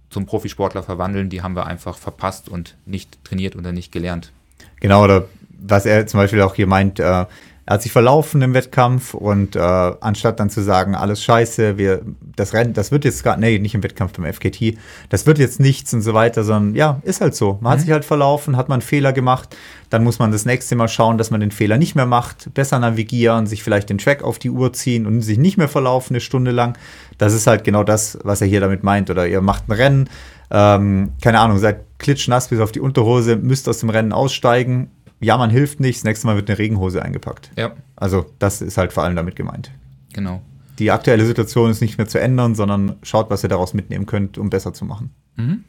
[0.10, 1.30] zum Profisportler verwandeln.
[1.30, 4.32] Die haben wir einfach verpasst und nicht trainiert oder nicht gelernt.
[4.80, 5.28] Genau, oder
[5.60, 7.26] was er zum Beispiel auch hier meint, äh,
[7.70, 12.02] er hat sich verlaufen im Wettkampf und äh, anstatt dann zu sagen, alles scheiße, wir,
[12.36, 14.76] das Rennen, das wird jetzt gar, nee, nicht im Wettkampf beim FKT,
[15.10, 17.60] das wird jetzt nichts und so weiter, sondern ja, ist halt so.
[17.62, 17.68] Man mhm.
[17.68, 19.56] hat sich halt verlaufen, hat man einen Fehler gemacht,
[19.92, 22.80] dann muss man das nächste Mal schauen, dass man den Fehler nicht mehr macht, besser
[22.80, 26.22] navigieren, sich vielleicht den Track auf die Uhr ziehen und sich nicht mehr verlaufen eine
[26.22, 26.76] Stunde lang.
[27.20, 29.12] Das ist halt genau das, was er hier damit meint.
[29.12, 30.10] Oder ihr macht ein Rennen,
[30.52, 34.90] ähm, keine Ahnung, seid klitschnass bis auf die Unterhose, müsst aus dem Rennen aussteigen,
[35.20, 37.52] ja, man hilft nicht, das nächste Mal wird eine Regenhose eingepackt.
[37.58, 37.74] Ja.
[37.96, 39.72] Also das ist halt vor allem damit gemeint.
[40.14, 40.42] Genau.
[40.80, 44.38] Die aktuelle Situation ist nicht mehr zu ändern, sondern schaut, was ihr daraus mitnehmen könnt,
[44.38, 45.14] um besser zu machen.
[45.36, 45.66] Mhm.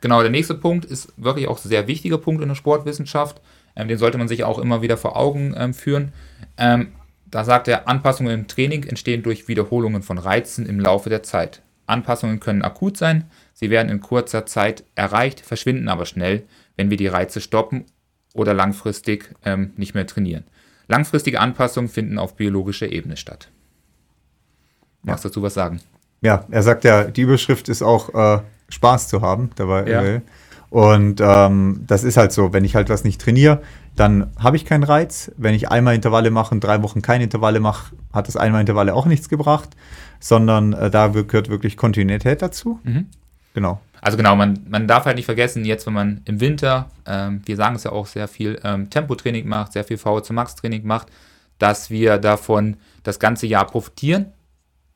[0.00, 3.40] Genau, der nächste Punkt ist wirklich auch ein sehr wichtiger Punkt in der Sportwissenschaft.
[3.76, 6.12] Ähm, den sollte man sich auch immer wieder vor Augen ähm, führen.
[6.56, 6.88] Ähm,
[7.30, 11.62] da sagt er, Anpassungen im Training entstehen durch Wiederholungen von Reizen im Laufe der Zeit.
[11.86, 16.44] Anpassungen können akut sein, sie werden in kurzer Zeit erreicht, verschwinden aber schnell,
[16.76, 17.84] wenn wir die Reize stoppen
[18.34, 20.44] oder langfristig ähm, nicht mehr trainieren.
[20.88, 23.48] Langfristige Anpassungen finden auf biologischer Ebene statt.
[25.02, 25.80] Magst du dazu was sagen?
[26.20, 29.88] Ja, er sagt ja, die Überschrift ist auch äh, Spaß zu haben dabei.
[29.88, 30.20] Ja.
[30.70, 33.60] Und ähm, das ist halt so, wenn ich halt was nicht trainiere,
[33.96, 35.32] dann habe ich keinen Reiz.
[35.36, 38.94] Wenn ich einmal Intervalle mache und drei Wochen keine Intervalle mache, hat das einmal Intervalle
[38.94, 39.70] auch nichts gebracht,
[40.20, 42.78] sondern äh, da gehört wirklich Kontinuität dazu.
[42.84, 43.06] Mhm.
[43.54, 43.80] Genau.
[44.00, 47.56] Also genau, man, man darf halt nicht vergessen, jetzt wenn man im Winter, ähm, wir
[47.56, 51.08] sagen es ja auch sehr viel, ähm, Tempotraining macht, sehr viel VO2 Max Training macht,
[51.58, 54.32] dass wir davon das ganze Jahr profitieren.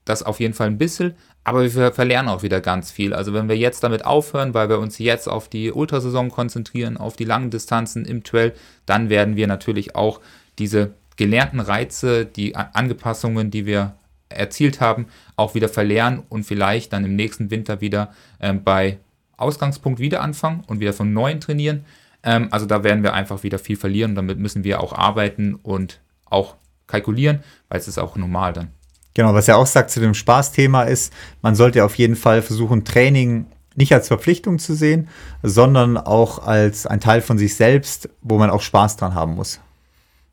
[0.05, 3.15] Das auf jeden Fall ein bisschen, aber wir verlernen auch wieder ganz viel.
[3.15, 7.17] Also wenn wir jetzt damit aufhören, weil wir uns jetzt auf die Ultrasaison konzentrieren, auf
[7.17, 8.53] die langen Distanzen im Trail,
[8.85, 10.21] dann werden wir natürlich auch
[10.59, 13.95] diese gelernten Reize, die Angepassungen, die wir
[14.29, 18.99] erzielt haben, auch wieder verlernen und vielleicht dann im nächsten Winter wieder ähm, bei
[19.37, 21.85] Ausgangspunkt wieder anfangen und wieder von neuem trainieren.
[22.22, 24.14] Ähm, also da werden wir einfach wieder viel verlieren.
[24.14, 26.57] Damit müssen wir auch arbeiten und auch
[26.87, 28.68] kalkulieren, weil es ist auch normal dann.
[29.14, 32.85] Genau, was er auch sagt zu dem Spaßthema ist, man sollte auf jeden Fall versuchen,
[32.85, 35.09] Training nicht als Verpflichtung zu sehen,
[35.43, 39.61] sondern auch als ein Teil von sich selbst, wo man auch Spaß dran haben muss.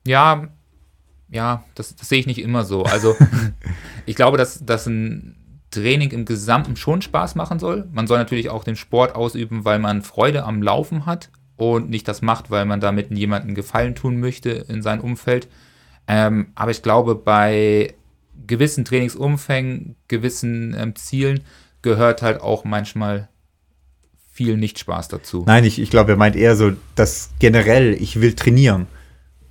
[0.06, 0.48] Ja,
[1.32, 2.84] ja, das, das sehe ich nicht immer so.
[2.84, 3.16] Also
[4.06, 5.38] ich glaube, dass, dass ein
[5.72, 7.88] Training im Gesamten schon Spaß machen soll.
[7.92, 12.08] Man soll natürlich auch den Sport ausüben, weil man Freude am Laufen hat und nicht
[12.08, 15.48] das macht, weil man damit jemandem Gefallen tun möchte in seinem Umfeld.
[16.08, 17.94] Ähm, aber ich glaube, bei
[18.46, 21.42] gewissen Trainingsumfängen, gewissen ähm, Zielen
[21.82, 23.30] gehört halt auch manchmal
[24.34, 25.44] viel Nicht-Spaß dazu.
[25.46, 28.88] Nein, ich, ich glaube, er meint eher so, dass generell, ich will trainieren,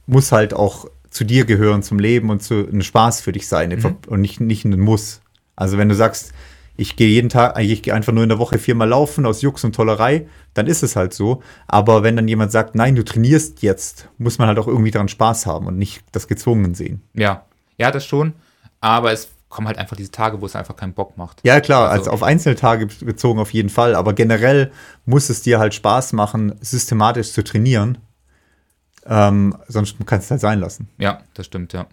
[0.06, 3.70] muss halt auch zu dir gehören, zum Leben und zu einem Spaß für dich sein
[3.70, 3.96] mhm.
[4.06, 5.20] und nicht, nicht ein Muss.
[5.56, 6.32] Also wenn du sagst,
[6.76, 9.64] ich gehe jeden Tag, ich gehe einfach nur in der Woche viermal laufen aus Jux
[9.64, 11.42] und Tollerei, dann ist es halt so.
[11.66, 15.08] Aber wenn dann jemand sagt, nein, du trainierst jetzt, muss man halt auch irgendwie daran
[15.08, 17.02] Spaß haben und nicht das gezwungen sehen.
[17.12, 17.44] Ja,
[17.76, 18.32] ja, das schon.
[18.80, 21.40] Aber es kommen halt einfach diese Tage, wo es einfach keinen Bock macht.
[21.42, 23.94] Ja, klar, also, also auf einzelne Tage bezogen auf jeden Fall.
[23.94, 24.70] Aber generell
[25.04, 27.98] muss es dir halt Spaß machen, systematisch zu trainieren
[29.10, 30.88] ähm, sonst kannst du es halt sein lassen.
[30.96, 31.86] Ja, das stimmt, ja.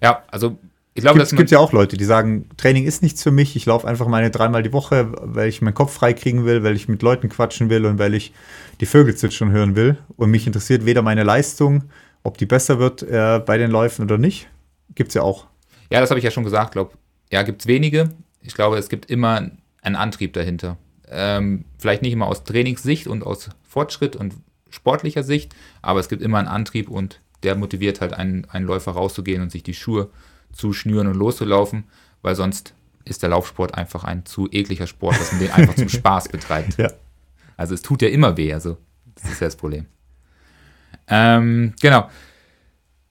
[0.00, 0.58] Ja, also
[0.94, 3.54] ich glaube, es gibt ja auch Leute, die sagen, Training ist nichts für mich.
[3.56, 6.74] Ich laufe einfach meine dreimal die Woche, weil ich meinen Kopf frei kriegen will, weil
[6.74, 8.32] ich mit Leuten quatschen will und weil ich
[8.80, 9.98] die Vögel zwitschern hören will.
[10.16, 11.84] Und mich interessiert weder meine Leistung,
[12.22, 14.48] ob die besser wird äh, bei den Läufen oder nicht.
[14.94, 15.46] Gibt es ja auch.
[15.90, 16.92] Ja, das habe ich ja schon gesagt, glaube
[17.30, 18.10] Ja, gibt es wenige.
[18.40, 19.50] Ich glaube, es gibt immer
[19.82, 20.76] einen Antrieb dahinter.
[21.08, 24.34] Ähm, vielleicht nicht immer aus Trainingssicht und aus Fortschritt und
[24.70, 28.92] sportlicher Sicht, aber es gibt immer einen Antrieb und der motiviert halt einen, einen Läufer
[28.92, 30.10] rauszugehen und sich die Schuhe
[30.52, 31.84] zu schnüren und loszulaufen,
[32.22, 35.88] weil sonst ist der Laufsport einfach ein zu ekliger Sport, dass man den einfach zum
[35.90, 36.76] Spaß betreibt.
[36.76, 36.92] Ja.
[37.56, 38.78] Also es tut ja immer weh, also
[39.14, 39.86] das ist ja das Problem.
[41.08, 42.08] Ähm, genau.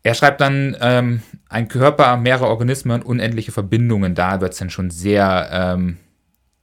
[0.01, 4.15] Er schreibt dann, ähm, ein Körper, mehrere Organismen, unendliche Verbindungen.
[4.15, 5.97] Da wird es dann schon sehr, ähm,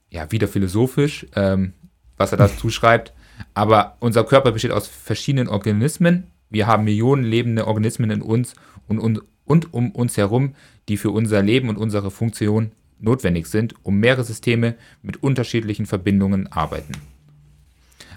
[0.09, 1.73] ja, wieder philosophisch, ähm,
[2.17, 3.13] was er dazu schreibt.
[3.57, 6.27] Aber unser Körper besteht aus verschiedenen Organismen.
[6.51, 8.53] Wir haben Millionen lebende Organismen in uns
[8.87, 10.53] und, und, und um uns herum,
[10.87, 16.51] die für unser Leben und unsere Funktion notwendig sind, um mehrere Systeme mit unterschiedlichen Verbindungen
[16.51, 16.91] arbeiten.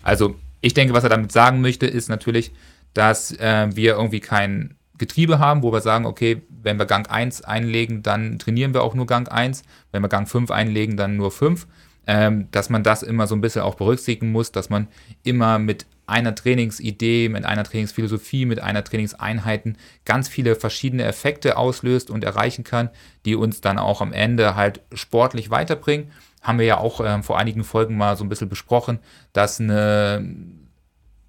[0.03, 2.53] Also ich denke, was er damit sagen möchte, ist natürlich,
[2.93, 7.45] dass äh, wir irgendwie kein Getriebe haben, wo wir sagen, okay, wenn wir Gang 1
[7.45, 11.30] einlegen, dann trainieren wir auch nur Gang 1, wenn wir Gang 5 einlegen, dann nur
[11.30, 11.66] 5,
[12.13, 14.89] ähm, dass man das immer so ein bisschen auch berücksichtigen muss, dass man
[15.23, 22.11] immer mit einer Trainingsidee, mit einer Trainingsphilosophie, mit einer Trainingseinheiten ganz viele verschiedene Effekte auslöst
[22.11, 22.91] und erreichen kann,
[23.25, 26.11] die uns dann auch am Ende halt sportlich weiterbringen.
[26.43, 28.99] Haben wir ja auch äh, vor einigen Folgen mal so ein bisschen besprochen,
[29.33, 30.27] dass eine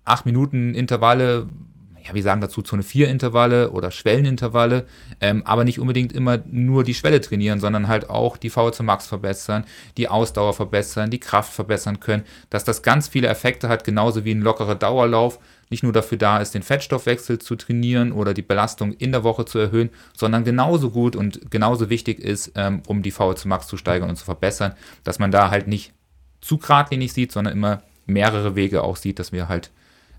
[0.06, 1.48] 8 Minuten Intervalle
[2.06, 4.86] ja, wir sagen dazu Zone 4 Intervalle oder Schwellenintervalle,
[5.20, 9.08] ähm, aber nicht unbedingt immer nur die Schwelle trainieren, sondern halt auch die VO2 Max
[9.08, 9.66] verbessern,
[9.97, 14.32] die Ausdauer verbessern, die Kraft verbessern können, dass das ganz viele Effekte hat, genauso wie
[14.32, 15.39] ein lockerer Dauerlauf
[15.70, 19.45] nicht nur dafür da ist, den Fettstoffwechsel zu trainieren oder die Belastung in der Woche
[19.45, 23.78] zu erhöhen, sondern genauso gut und genauso wichtig ist, ähm, um die VO2 Max zu
[23.78, 24.74] steigern und zu verbessern,
[25.04, 25.93] dass man da halt nicht
[26.41, 29.72] zu geradlinig sieht, sondern immer mehrere Wege auch sieht, dass wir halt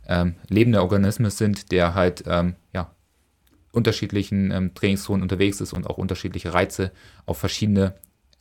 [0.07, 2.91] ähm, lebender Organismus sind, der halt ähm, ja,
[3.73, 6.93] unterschiedlichen ähm, Trainingszonen unterwegs ist und auch unterschiedliche Reize
[7.27, 7.95] auf verschiedene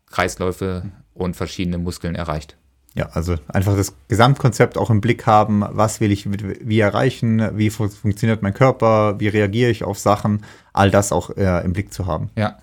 [0.10, 2.58] Kreisläufe und verschiedene Muskeln erreicht.
[2.94, 7.70] Ja, also einfach das Gesamtkonzept auch im Blick haben, was will ich wie erreichen, wie
[7.70, 10.44] funktioniert mein Körper, wie reagiere ich auf Sachen,
[10.74, 12.32] all das auch äh, im Blick zu haben.
[12.36, 12.58] Ja.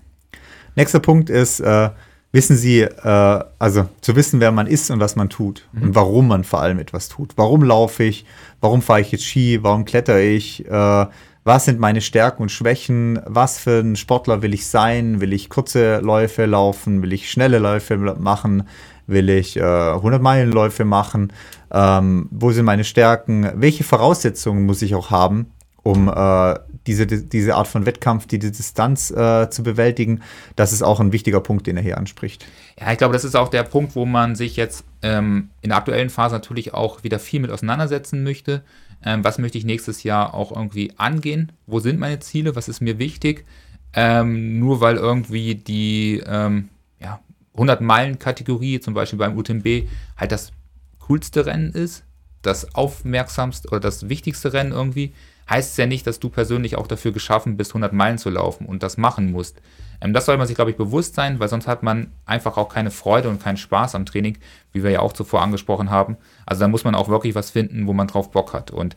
[0.77, 1.91] Nächster Punkt ist, äh,
[2.33, 5.83] wissen Sie, äh, also zu wissen, wer man ist und was man tut mhm.
[5.83, 7.33] und warum man vor allem etwas tut.
[7.37, 8.27] Warum laufe ich?
[8.61, 9.63] Warum fahre ich jetzt Ski?
[9.63, 10.67] Warum klettere ich?
[10.67, 11.07] Äh,
[11.45, 13.21] was sind meine Stärken und Schwächen?
[13.25, 15.23] Was für ein Sportler will ich sein?
[15.23, 17.01] Will ich kurze Läufe laufen?
[17.01, 18.65] Will ich schnelle Läufe machen?
[19.07, 21.33] Will ich äh, 100-Meilen-Läufe machen?
[21.71, 23.51] Ähm, wo sind meine Stärken?
[23.55, 25.47] Welche Voraussetzungen muss ich auch haben,
[25.83, 26.55] um äh,
[26.89, 30.23] diese, diese Art von Wettkampf, diese Distanz äh, zu bewältigen.
[30.57, 32.47] Das ist auch ein wichtiger Punkt, den er hier anspricht.
[32.81, 35.79] Ja, ich glaube, das ist auch der Punkt, wo man sich jetzt ähm, in der
[35.79, 38.63] aktuellen Phase natürlich auch wieder viel mit auseinandersetzen möchte.
[39.05, 41.53] Ähm, was möchte ich nächstes Jahr auch irgendwie angehen?
[41.67, 42.57] Wo sind meine Ziele?
[42.57, 43.45] Was ist mir wichtig?
[43.93, 46.69] Ähm, nur weil irgendwie die ähm,
[47.01, 47.21] ja,
[47.57, 50.53] 100-Meilen-Kategorie, zum Beispiel beim UTMB, halt das
[51.01, 52.05] coolste Rennen ist,
[52.43, 55.13] das aufmerksamste oder das wichtigste Rennen irgendwie,
[55.49, 58.67] heißt es ja nicht, dass du persönlich auch dafür geschaffen bist, 100 Meilen zu laufen
[58.67, 59.61] und das machen musst.
[60.01, 62.69] Ähm, das soll man sich, glaube ich, bewusst sein, weil sonst hat man einfach auch
[62.69, 64.39] keine Freude und keinen Spaß am Training,
[64.73, 66.17] wie wir ja auch zuvor angesprochen haben.
[66.47, 68.71] Also da muss man auch wirklich was finden, wo man drauf Bock hat.
[68.71, 68.97] Und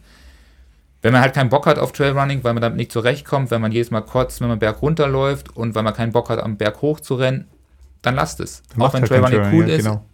[1.02, 3.72] wenn man halt keinen Bock hat auf Trailrunning, weil man damit nicht zurechtkommt, wenn man
[3.72, 6.82] jedes Mal kotzt, wenn man Berg runterläuft und weil man keinen Bock hat, am Berg
[6.82, 7.48] hoch zu rennen,
[8.02, 8.62] dann lasst es.
[8.70, 10.06] Dann auch wenn halt Trailrunning cool ja, ist, genau.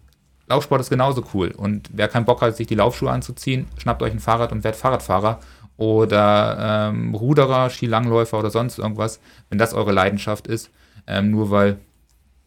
[0.48, 1.50] Laufsport ist genauso cool.
[1.50, 4.80] Und wer keinen Bock hat, sich die Laufschuhe anzuziehen, schnappt euch ein Fahrrad und werdet
[4.80, 5.40] Fahrradfahrer
[5.78, 10.70] oder ähm, Ruderer, Skilangläufer oder sonst irgendwas, wenn das eure Leidenschaft ist.
[11.06, 11.78] Ähm, nur weil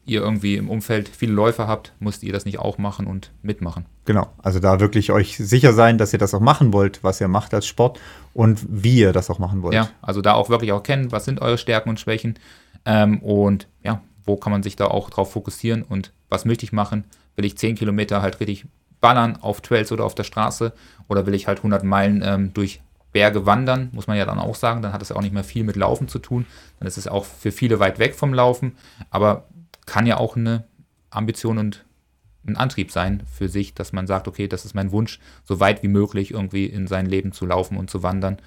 [0.05, 3.86] ihr irgendwie im Umfeld viele Läufer habt, müsst ihr das nicht auch machen und mitmachen.
[4.05, 7.27] Genau, also da wirklich euch sicher sein, dass ihr das auch machen wollt, was ihr
[7.27, 7.99] macht als Sport
[8.34, 9.75] und wie ihr das auch machen wollt.
[9.75, 12.38] Ja, also da auch wirklich auch kennen, was sind eure Stärken und Schwächen
[12.86, 16.73] ähm, und ja, wo kann man sich da auch drauf fokussieren und was möchte ich
[16.73, 17.05] machen?
[17.36, 18.65] Will ich 10 Kilometer halt richtig
[18.99, 20.73] ballern auf Trails oder auf der Straße
[21.07, 22.82] oder will ich halt 100 Meilen ähm, durch
[23.12, 25.64] Berge wandern, muss man ja dann auch sagen, dann hat es auch nicht mehr viel
[25.64, 26.45] mit Laufen zu tun.
[26.80, 28.78] Dann ist es auch für viele weit weg vom Laufen,
[29.09, 29.47] aber
[29.86, 30.66] kann ja auch eine
[31.09, 31.86] Ambition und
[32.47, 35.84] ein Antrieb sein für sich, dass man sagt, okay, das ist mein Wunsch, so weit
[35.84, 38.38] wie möglich irgendwie in sein Leben zu laufen und zu wandern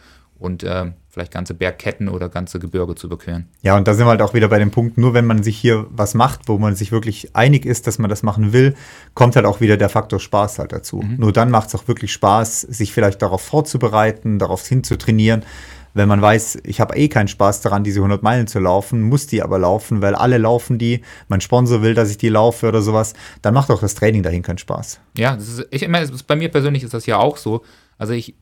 [0.45, 3.49] und äh, vielleicht ganze Bergketten oder ganze Gebirge zu überqueren.
[3.63, 5.57] Ja, und da sind wir halt auch wieder bei dem Punkt, nur wenn man sich
[5.57, 8.75] hier was macht, wo man sich wirklich einig ist, dass man das machen will,
[9.15, 10.99] kommt halt auch wieder der Faktor Spaß halt dazu.
[10.99, 11.17] Mhm.
[11.19, 15.45] Nur dann macht es auch wirklich Spaß, sich vielleicht darauf vorzubereiten, darauf hinzutrainieren
[15.95, 19.29] wenn man weiß, ich habe eh keinen Spaß daran, diese 100 Meilen zu laufen, muss
[19.29, 22.83] die aber laufen, weil alle laufen die, mein Sponsor will, dass ich die laufe oder
[22.83, 25.01] sowas, dann macht auch das Training dahin keinen Spaß.
[25.17, 27.63] Ja, das ist, ich meine, bei mir persönlich ist das ja auch so.
[27.97, 28.35] Also ich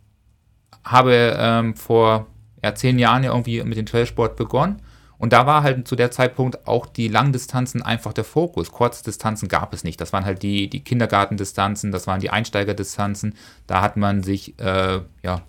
[0.85, 2.27] habe ähm, vor
[2.63, 4.83] ja, zehn Jahren ja irgendwie mit dem Trailsport begonnen.
[5.19, 8.73] Und da war halt zu der Zeitpunkt auch die Langdistanzen einfach der Fokus.
[8.73, 10.01] Kurzdistanzen gab es nicht.
[10.01, 13.37] Das waren halt die, die Kindergartendistanzen, das waren die Einsteigerdistanzen.
[13.69, 15.43] Da hat man sich äh, ja,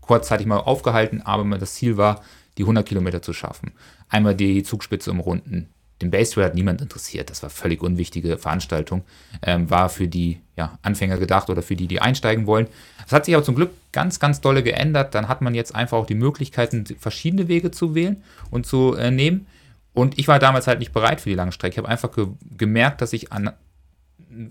[0.00, 2.22] kurzzeitig mal aufgehalten, aber das Ziel war,
[2.56, 3.72] die 100 Kilometer zu schaffen.
[4.08, 5.68] Einmal die Zugspitze umrunden.
[6.02, 7.30] Den Base Trail hat niemand interessiert.
[7.30, 9.04] Das war völlig unwichtige Veranstaltung.
[9.42, 12.66] Ähm, war für die ja, Anfänger gedacht oder für die, die einsteigen wollen.
[13.04, 15.14] Das hat sich aber zum Glück ganz, ganz dolle geändert.
[15.14, 19.10] Dann hat man jetzt einfach auch die Möglichkeiten, verschiedene Wege zu wählen und zu äh,
[19.10, 19.46] nehmen.
[19.92, 21.74] Und ich war damals halt nicht bereit für die lange Strecke.
[21.74, 22.26] Ich habe einfach ge
[22.56, 23.52] gemerkt, dass ich an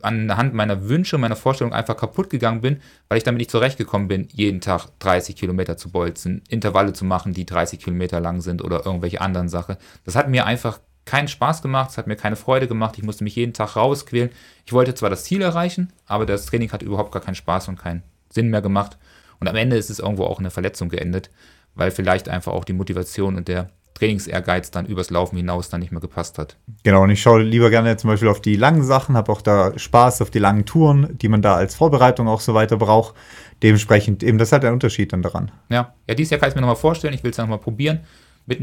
[0.02, 2.80] anhand meiner Wünsche, meiner Vorstellung einfach kaputt gegangen bin,
[3.10, 7.34] weil ich damit nicht zurechtgekommen bin, jeden Tag 30 Kilometer zu bolzen, Intervalle zu machen,
[7.34, 9.76] die 30 Kilometer lang sind oder irgendwelche anderen Sachen.
[10.06, 13.24] Das hat mir einfach keinen Spaß gemacht, es hat mir keine Freude gemacht, ich musste
[13.24, 14.30] mich jeden Tag rausquälen.
[14.66, 17.78] Ich wollte zwar das Ziel erreichen, aber das Training hat überhaupt gar keinen Spaß und
[17.78, 18.98] keinen Sinn mehr gemacht.
[19.40, 21.30] Und am Ende ist es irgendwo auch in eine Verletzung geendet,
[21.76, 25.92] weil vielleicht einfach auch die Motivation und der Trainingsehrgeiz dann übers Laufen hinaus dann nicht
[25.92, 26.58] mehr gepasst hat.
[26.84, 29.78] Genau, und ich schaue lieber gerne zum Beispiel auf die langen Sachen, habe auch da
[29.78, 33.16] Spaß auf die langen Touren, die man da als Vorbereitung auch so weiter braucht.
[33.62, 35.52] Dementsprechend eben, das halt der Unterschied dann daran.
[35.70, 38.02] Ja, ja dieses Jahr kann ich mir nochmal vorstellen, ich will es nochmal probieren.
[38.46, 38.60] Mit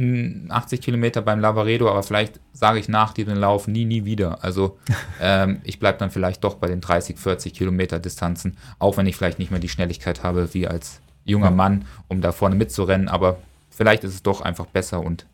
[0.51, 4.45] 80 Kilometer beim Lavaredo, aber vielleicht sage ich nach diesem Lauf nie, nie wieder.
[4.45, 4.78] Also
[5.20, 9.16] ähm, ich bleibe dann vielleicht doch bei den 30, 40 Kilometer Distanzen, auch wenn ich
[9.16, 13.09] vielleicht nicht mehr die Schnelligkeit habe wie als junger Mann, um da vorne mitzurennen.
[13.09, 13.39] Aber
[13.70, 15.26] vielleicht ist es doch einfach besser und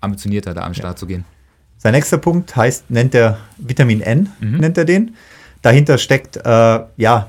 [0.00, 0.96] ambitionierter da am Start ja.
[0.96, 1.24] zu gehen.
[1.78, 4.58] Sein nächster Punkt heißt, nennt er Vitamin N, mhm.
[4.58, 5.16] nennt er den.
[5.62, 7.28] Dahinter steckt, äh, ja,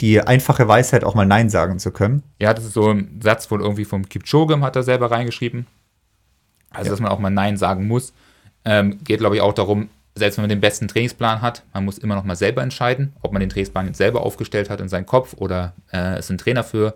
[0.00, 2.22] die einfache Weisheit, auch mal Nein sagen zu können.
[2.40, 5.66] Ja, das ist so ein Satz wohl irgendwie vom Kipchoge, hat er selber reingeschrieben.
[6.70, 6.90] Also, ja.
[6.90, 8.12] dass man auch mal Nein sagen muss.
[8.64, 11.98] Ähm, geht, glaube ich, auch darum, selbst wenn man den besten Trainingsplan hat, man muss
[11.98, 15.06] immer noch mal selber entscheiden, ob man den Trainingsplan jetzt selber aufgestellt hat in seinen
[15.06, 16.94] Kopf oder äh, es ein Trainer für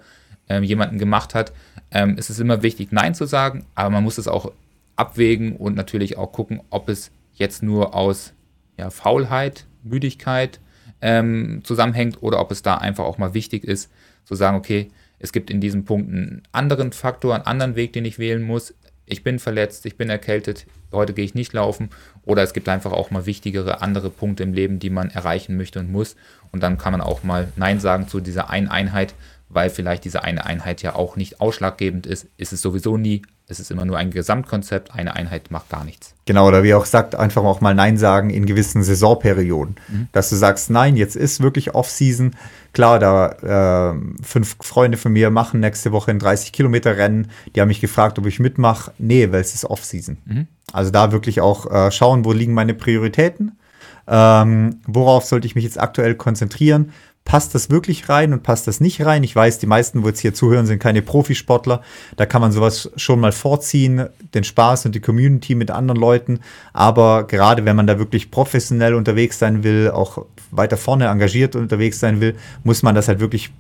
[0.48, 1.53] ähm, jemanden gemacht hat,
[1.90, 4.53] ähm, ist es immer wichtig, Nein zu sagen, aber man muss es auch
[4.96, 8.32] abwägen und natürlich auch gucken, ob es jetzt nur aus
[8.76, 10.61] ja, Faulheit, Müdigkeit
[11.03, 13.90] ähm, zusammenhängt oder ob es da einfach auch mal wichtig ist,
[14.24, 18.05] zu sagen, okay, es gibt in diesem Punkt einen anderen Faktor, einen anderen Weg, den
[18.05, 18.74] ich wählen muss.
[19.07, 21.90] Ich bin verletzt, ich bin erkältet, heute gehe ich nicht laufen.
[22.24, 25.78] Oder es gibt einfach auch mal wichtigere andere Punkte im Leben, die man erreichen möchte
[25.80, 26.16] und muss.
[26.53, 29.14] Und dann kann man auch mal Nein sagen zu dieser einen Einheit,
[29.51, 33.22] weil vielleicht diese eine Einheit ja auch nicht ausschlaggebend ist, ist es sowieso nie.
[33.48, 36.14] Es ist immer nur ein Gesamtkonzept, eine Einheit macht gar nichts.
[36.24, 39.74] Genau, oder wie auch sagt, einfach auch mal Nein sagen in gewissen Saisonperioden.
[39.88, 40.09] Mhm.
[40.12, 42.36] Dass du sagst, nein, jetzt ist wirklich Off-Season.
[42.72, 47.28] Klar, da äh, fünf Freunde von mir machen nächste Woche ein 30 Kilometer Rennen.
[47.57, 48.92] Die haben mich gefragt, ob ich mitmache.
[48.98, 50.18] Nee, weil es ist Off-Season.
[50.26, 50.46] Mhm.
[50.72, 53.59] Also da wirklich auch äh, schauen, wo liegen meine Prioritäten.
[54.07, 56.92] Ähm, worauf sollte ich mich jetzt aktuell konzentrieren?
[57.31, 59.22] Passt das wirklich rein und passt das nicht rein?
[59.22, 61.81] Ich weiß, die meisten, wo jetzt hier zuhören, sind keine Profisportler.
[62.16, 66.41] Da kann man sowas schon mal vorziehen, den Spaß und die Community mit anderen Leuten.
[66.72, 72.01] Aber gerade wenn man da wirklich professionell unterwegs sein will, auch weiter vorne engagiert unterwegs
[72.01, 73.53] sein will, muss man das halt wirklich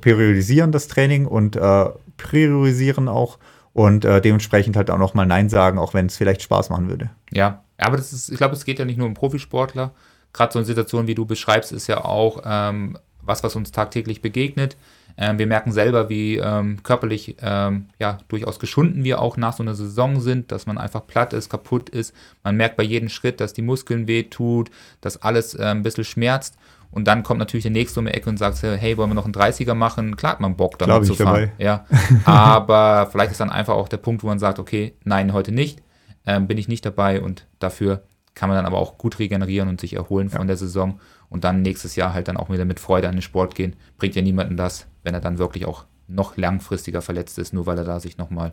[0.00, 1.86] periodisieren, das Training und äh,
[2.18, 3.40] priorisieren auch
[3.72, 7.10] und äh, dementsprechend halt auch nochmal Nein sagen, auch wenn es vielleicht Spaß machen würde.
[7.32, 9.92] Ja, aber das ist, ich glaube, es geht ja nicht nur um Profisportler.
[10.32, 14.22] Gerade so eine Situation, wie du beschreibst, ist ja auch ähm, was, was uns tagtäglich
[14.22, 14.76] begegnet.
[15.16, 19.62] Ähm, wir merken selber, wie ähm, körperlich ähm, ja durchaus geschunden wir auch nach so
[19.62, 22.14] einer Saison sind, dass man einfach platt ist, kaputt ist.
[22.42, 24.70] Man merkt bei jedem Schritt, dass die Muskeln wehtut,
[25.00, 26.56] dass alles äh, ein bisschen schmerzt.
[26.90, 29.24] Und dann kommt natürlich der nächste um die Ecke und sagt, hey, wollen wir noch
[29.24, 30.14] einen 30er machen?
[30.14, 31.50] Klar hat man Bock, damit zu fahren.
[31.56, 31.64] Dabei.
[31.64, 31.86] Ja.
[32.26, 35.82] Aber vielleicht ist dann einfach auch der Punkt, wo man sagt, okay, nein, heute nicht,
[36.26, 38.02] ähm, bin ich nicht dabei und dafür
[38.34, 40.38] kann man dann aber auch gut regenerieren und sich erholen ja.
[40.38, 43.22] von der Saison und dann nächstes Jahr halt dann auch wieder mit Freude an den
[43.22, 43.76] Sport gehen.
[43.98, 47.78] Bringt ja niemanden das, wenn er dann wirklich auch noch langfristiger verletzt ist, nur weil
[47.78, 48.52] er da sich nochmal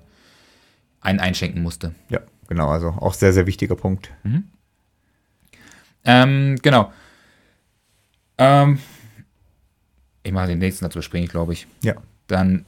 [1.01, 1.93] einen einschenken musste.
[2.09, 4.11] Ja, genau, also auch sehr, sehr wichtiger Punkt.
[4.23, 4.45] Mhm.
[6.05, 6.91] Ähm, genau.
[8.37, 8.79] Ähm,
[10.23, 11.67] ich mache den nächsten, dazu springe ich, glaube ich.
[11.83, 11.95] Ja.
[12.27, 12.65] Dann,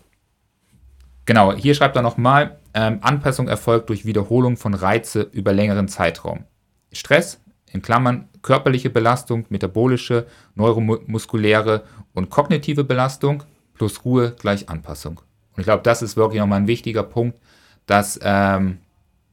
[1.26, 6.45] genau, hier schreibt er nochmal, ähm, Anpassung erfolgt durch Wiederholung von Reize über längeren Zeitraum.
[6.91, 7.39] Stress,
[7.71, 11.83] in Klammern körperliche Belastung, metabolische, neuromuskuläre
[12.13, 15.21] und kognitive Belastung plus Ruhe gleich Anpassung.
[15.53, 17.37] Und ich glaube, das ist wirklich nochmal ein wichtiger Punkt,
[17.85, 18.79] dass ähm,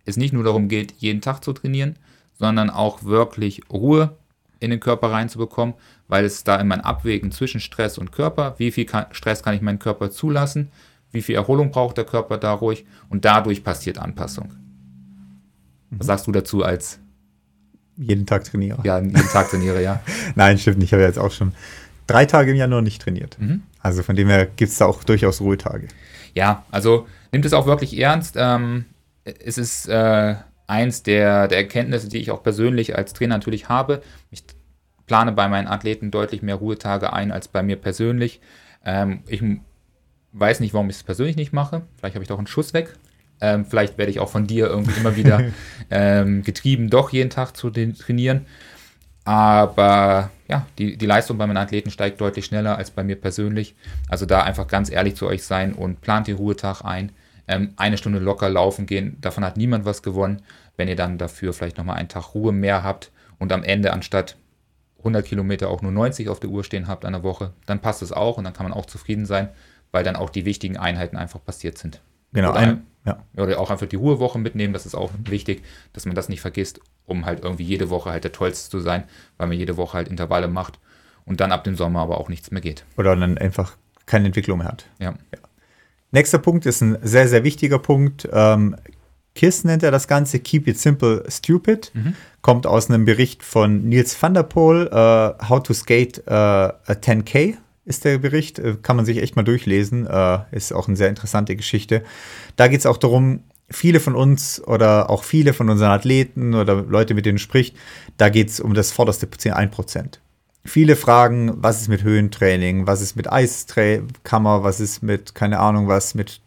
[0.04, 1.96] es nicht nur darum geht, jeden Tag zu trainieren,
[2.34, 4.16] sondern auch wirklich Ruhe
[4.60, 5.74] in den Körper reinzubekommen,
[6.08, 9.54] weil es da immer ein Abwägen zwischen Stress und Körper, wie viel kann, Stress kann
[9.54, 10.70] ich meinem Körper zulassen,
[11.12, 14.52] wie viel Erholung braucht der Körper da ruhig und dadurch passiert Anpassung.
[15.90, 17.00] Was sagst du dazu als
[17.98, 18.80] jeden Tag trainiere?
[18.84, 20.00] Ja, jeden Tag trainiere, ja.
[20.34, 20.88] Nein, stimmt nicht.
[20.88, 21.52] Ich habe jetzt auch schon
[22.06, 23.36] drei Tage im Januar nicht trainiert.
[23.38, 23.62] Mhm.
[23.80, 25.88] Also von dem her gibt es da auch durchaus Ruhetage.
[26.34, 28.36] Ja, also nimmt es auch wirklich ernst.
[28.38, 28.84] Ähm,
[29.24, 30.36] es ist äh,
[30.66, 34.02] eins der, der Erkenntnisse, die ich auch persönlich als Trainer natürlich habe.
[34.30, 34.44] Ich
[35.06, 38.40] plane bei meinen Athleten deutlich mehr Ruhetage ein als bei mir persönlich.
[38.84, 39.42] Ähm, ich
[40.32, 41.82] weiß nicht, warum ich es persönlich nicht mache.
[41.96, 42.94] Vielleicht habe ich doch einen Schuss weg.
[43.40, 45.42] Ähm, vielleicht werde ich auch von dir irgendwie immer wieder
[45.90, 48.46] ähm, getrieben, doch jeden Tag zu trainieren.
[49.24, 53.76] Aber ja, die, die Leistung bei meinen Athleten steigt deutlich schneller als bei mir persönlich.
[54.08, 57.12] Also da einfach ganz ehrlich zu euch sein und plant den Ruhetag ein.
[57.46, 60.42] Ähm, eine Stunde locker laufen gehen, davon hat niemand was gewonnen.
[60.76, 64.36] Wenn ihr dann dafür vielleicht nochmal einen Tag Ruhe mehr habt und am Ende anstatt
[64.98, 68.02] 100 Kilometer auch nur 90 auf der Uhr stehen habt an der Woche, dann passt
[68.02, 69.48] es auch und dann kann man auch zufrieden sein,
[69.92, 72.00] weil dann auch die wichtigen Einheiten einfach passiert sind.
[72.32, 73.24] Genau, ein, ja.
[73.36, 75.62] Oder auch einfach die Ruhewoche mitnehmen, das ist auch wichtig,
[75.92, 79.04] dass man das nicht vergisst, um halt irgendwie jede Woche halt der Tollste zu sein,
[79.36, 80.78] weil man jede Woche halt Intervalle macht
[81.24, 82.84] und dann ab dem Sommer aber auch nichts mehr geht.
[82.96, 83.76] Oder dann einfach
[84.06, 84.86] keine Entwicklung mehr hat.
[84.98, 85.14] Ja.
[85.32, 85.38] ja.
[86.10, 88.28] Nächster Punkt ist ein sehr, sehr wichtiger Punkt.
[88.32, 88.76] Ähm,
[89.34, 91.92] KISS nennt er das Ganze, Keep It Simple Stupid.
[91.94, 92.14] Mhm.
[92.42, 96.74] Kommt aus einem Bericht von Nils van der Poel, uh, How to Skate uh, a
[96.88, 97.56] 10K
[97.88, 98.58] ist der Bericht.
[98.58, 100.06] Äh, kann man sich echt mal durchlesen.
[100.06, 102.02] Äh, ist auch eine sehr interessante Geschichte.
[102.56, 106.82] Da geht es auch darum, viele von uns oder auch viele von unseren Athleten oder
[106.82, 107.74] Leute, mit denen du sprichst,
[108.16, 110.18] da geht es um das vorderste 1%.
[110.64, 115.88] Viele fragen, was ist mit Höhentraining, was ist mit Eiskammer, was ist mit, keine Ahnung,
[115.88, 116.40] was mit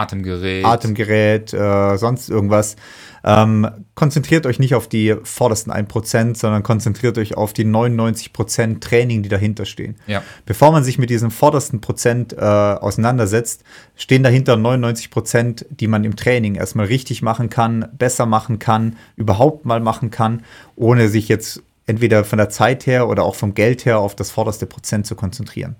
[0.00, 2.76] Atemgerät, Atemgerät äh, sonst irgendwas.
[3.22, 9.22] Ähm, konzentriert euch nicht auf die vordersten 1%, sondern konzentriert euch auf die 99% Training,
[9.22, 9.96] die dahinter stehen.
[10.06, 10.22] Ja.
[10.46, 13.62] Bevor man sich mit diesem vordersten Prozent äh, auseinandersetzt,
[13.96, 19.66] stehen dahinter 99%, die man im Training erstmal richtig machen kann, besser machen kann, überhaupt
[19.66, 20.42] mal machen kann,
[20.76, 24.30] ohne sich jetzt entweder von der Zeit her oder auch vom Geld her auf das
[24.30, 25.76] vorderste Prozent zu konzentrieren.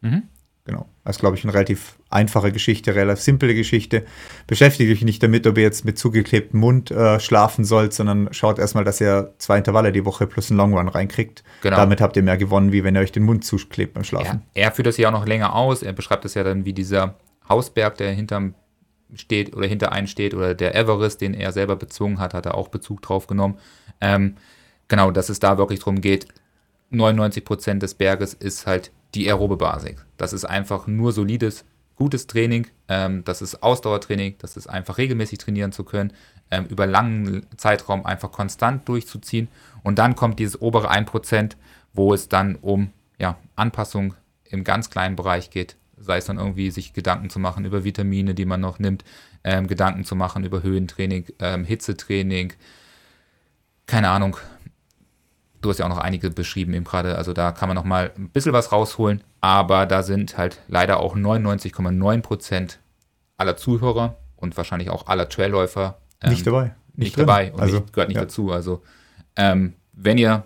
[0.00, 0.22] Mhm.
[0.64, 0.88] Genau.
[1.04, 4.04] Das ist, glaube ich, eine relativ einfache Geschichte, relativ simple Geschichte.
[4.46, 8.60] Beschäftigt euch nicht damit, ob ihr jetzt mit zugeklebtem Mund äh, schlafen sollt, sondern schaut
[8.60, 11.42] erstmal, dass ihr zwei Intervalle die Woche plus einen Long Run reinkriegt.
[11.62, 11.76] Genau.
[11.76, 14.42] Damit habt ihr mehr gewonnen, wie wenn ihr euch den Mund zuklebt beim Schlafen.
[14.54, 15.82] Er, er führt das ja auch noch länger aus.
[15.82, 17.16] Er beschreibt das ja dann wie dieser
[17.48, 18.54] Hausberg, der hinterm
[19.14, 22.54] steht oder hinter einen steht, oder der Everest, den er selber bezogen hat, hat er
[22.54, 23.58] auch Bezug drauf genommen.
[24.00, 24.36] Ähm,
[24.86, 26.28] genau, dass es da wirklich darum geht,
[26.90, 29.96] 99 Prozent des Berges ist halt die aerobe Basis.
[30.16, 31.64] Das ist einfach nur solides,
[31.96, 32.66] gutes Training.
[32.88, 34.36] Ähm, das ist Ausdauertraining.
[34.38, 36.12] Das ist einfach regelmäßig trainieren zu können,
[36.50, 39.48] ähm, über langen Zeitraum einfach konstant durchzuziehen.
[39.82, 41.56] Und dann kommt dieses obere 1%,
[41.92, 45.76] wo es dann um ja, Anpassung im ganz kleinen Bereich geht.
[45.96, 49.04] Sei es dann irgendwie sich Gedanken zu machen über Vitamine, die man noch nimmt,
[49.44, 52.54] ähm, Gedanken zu machen über Höhentraining, ähm, Hitzetraining,
[53.86, 54.36] keine Ahnung,
[55.62, 58.10] Du hast ja auch noch einige beschrieben eben gerade, also da kann man noch mal
[58.16, 62.80] ein bisschen was rausholen, aber da sind halt leider auch 99,9 Prozent
[63.36, 66.74] aller Zuhörer und wahrscheinlich auch aller Trailläufer ähm, nicht dabei.
[66.94, 68.22] Nicht, nicht dabei und also, nicht, gehört nicht ja.
[68.22, 68.50] dazu.
[68.50, 68.82] Also
[69.36, 70.44] ähm, wenn ihr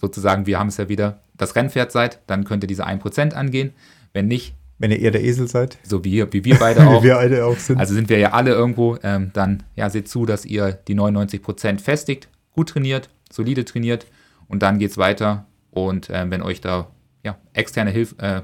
[0.00, 3.72] sozusagen, wir haben es ja wieder, das Rennpferd seid, dann könnt ihr diese 1% angehen.
[4.12, 5.78] Wenn nicht, wenn ihr eher der Esel seid.
[5.82, 7.02] So wie, wie wir beide auch.
[7.02, 7.78] wie wir beide auch sind.
[7.78, 8.98] Also sind wir ja alle irgendwo.
[9.02, 14.06] Ähm, dann ja, seht zu, dass ihr die 99% festigt, gut trainiert, solide trainiert
[14.52, 15.46] und dann geht es weiter.
[15.70, 16.88] Und äh, wenn euch da
[17.24, 18.42] ja, externe Hilfe, äh,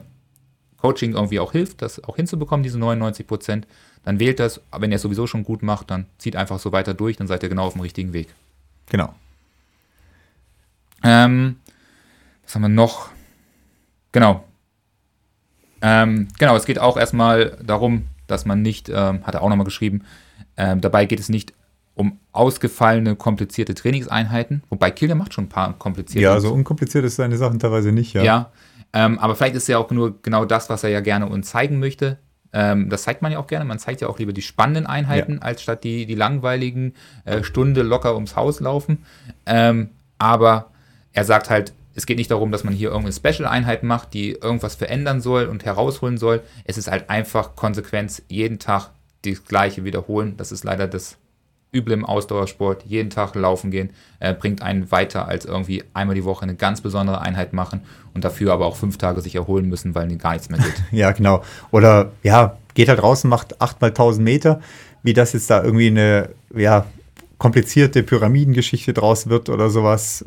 [0.78, 3.64] Coaching irgendwie auch hilft, das auch hinzubekommen, diese 99%,
[4.04, 4.62] dann wählt das.
[4.76, 7.42] Wenn ihr es sowieso schon gut macht, dann zieht einfach so weiter durch, dann seid
[7.42, 8.28] ihr genau auf dem richtigen Weg.
[8.90, 9.14] Genau.
[11.04, 11.56] Ähm,
[12.42, 13.10] was haben wir noch?
[14.12, 14.44] Genau.
[15.82, 19.66] Ähm, genau, es geht auch erstmal darum, dass man nicht, ähm, hat er auch nochmal
[19.66, 20.06] geschrieben,
[20.56, 21.52] ähm, dabei geht es nicht
[21.98, 26.22] um ausgefallene, komplizierte Trainingseinheiten, wobei Kilian macht schon ein paar komplizierte.
[26.22, 28.22] Ja, so unkompliziert ist seine Sachen teilweise nicht, ja.
[28.22, 28.52] Ja,
[28.92, 31.80] ähm, aber vielleicht ist ja auch nur genau das, was er ja gerne uns zeigen
[31.80, 32.18] möchte.
[32.52, 33.64] Ähm, das zeigt man ja auch gerne.
[33.64, 35.42] Man zeigt ja auch lieber die spannenden Einheiten, ja.
[35.42, 36.94] als statt die, die langweiligen
[37.24, 39.04] äh, Stunde locker ums Haus laufen.
[39.44, 40.70] Ähm, aber
[41.12, 44.76] er sagt halt, es geht nicht darum, dass man hier irgendeine Special-Einheit macht, die irgendwas
[44.76, 46.42] verändern soll und herausholen soll.
[46.64, 48.90] Es ist halt einfach Konsequenz, jeden Tag
[49.24, 50.34] das Gleiche wiederholen.
[50.36, 51.18] Das ist leider das
[51.72, 52.84] Üble im Ausdauersport.
[52.86, 53.90] Jeden Tag laufen gehen
[54.20, 57.82] äh, bringt einen weiter als irgendwie einmal die Woche eine ganz besondere Einheit machen
[58.14, 60.82] und dafür aber auch fünf Tage sich erholen müssen, weil gar nichts mehr geht.
[60.90, 61.42] ja, genau.
[61.70, 64.60] Oder ja, geht halt raus und macht acht mal tausend Meter.
[65.02, 66.86] Wie das jetzt da irgendwie eine ja,
[67.38, 70.24] komplizierte Pyramidengeschichte draus wird oder sowas,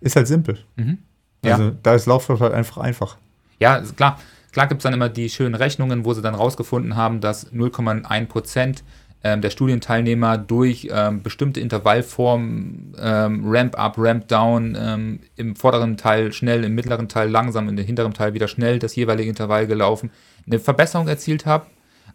[0.00, 0.58] ist halt simpel.
[0.76, 0.98] Mhm.
[1.44, 1.54] Ja.
[1.54, 3.16] Also da ist Laufsport halt einfach einfach.
[3.60, 4.18] Ja, klar.
[4.50, 8.26] Klar gibt es dann immer die schönen Rechnungen, wo sie dann rausgefunden haben, dass 0,1
[8.26, 8.82] Prozent
[9.24, 16.64] ähm, der Studienteilnehmer durch ähm, bestimmte Intervallformen, ähm, Ramp-up, Ramp-down, ähm, im vorderen Teil schnell,
[16.64, 20.10] im mittleren Teil langsam, in den hinteren Teil wieder schnell das jeweilige Intervall gelaufen,
[20.46, 21.70] eine Verbesserung erzielt habt.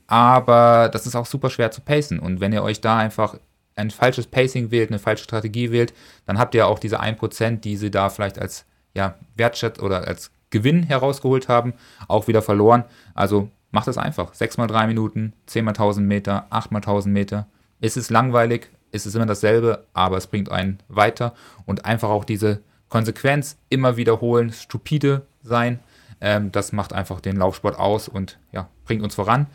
[0.07, 2.19] Aber das ist auch super schwer zu pacen.
[2.19, 3.37] Und wenn ihr euch da einfach
[3.75, 5.93] ein falsches Pacing wählt, eine falsche Strategie wählt,
[6.25, 10.31] dann habt ihr auch diese 1%, die sie da vielleicht als ja, Wertschätz oder als
[10.51, 11.73] Gewinn herausgeholt haben,
[12.07, 12.83] auch wieder verloren.
[13.15, 14.33] Also macht es einfach.
[14.33, 17.47] 6 mal 3 Minuten, 10 mal 1000 Meter, 8 mal 1000 Meter.
[17.81, 21.33] Es ist langweilig, es ist immer dasselbe, aber es bringt einen weiter
[21.65, 25.79] und einfach auch diese Konsequenz immer wiederholen, stupide sein.
[26.21, 29.47] Ähm, das macht einfach den Laufsport aus und ja, bringt uns voran.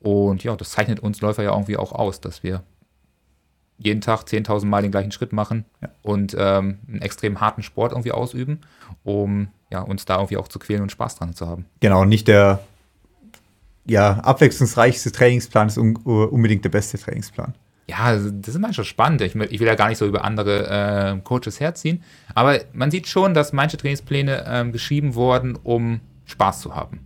[0.00, 2.62] Und ja, das zeichnet uns Läufer ja irgendwie auch aus, dass wir
[3.76, 5.90] jeden Tag 10.000 Mal den gleichen Schritt machen ja.
[6.02, 8.62] und ähm, einen extrem harten Sport irgendwie ausüben,
[9.04, 11.66] um ja, uns da irgendwie auch zu quälen und Spaß dran zu haben.
[11.80, 12.60] Genau, nicht der
[13.86, 17.54] ja, abwechslungsreichste Trainingsplan ist un unbedingt der beste Trainingsplan.
[17.88, 19.20] Ja, also, das ist manchmal spannend.
[19.20, 22.04] Ich, ich, will ja gar nicht so über andere äh, Coaches herziehen,
[22.34, 27.00] aber man sieht schon, dass manche Trainingspläne äh, geschrieben wurden, um Spaß zu haben,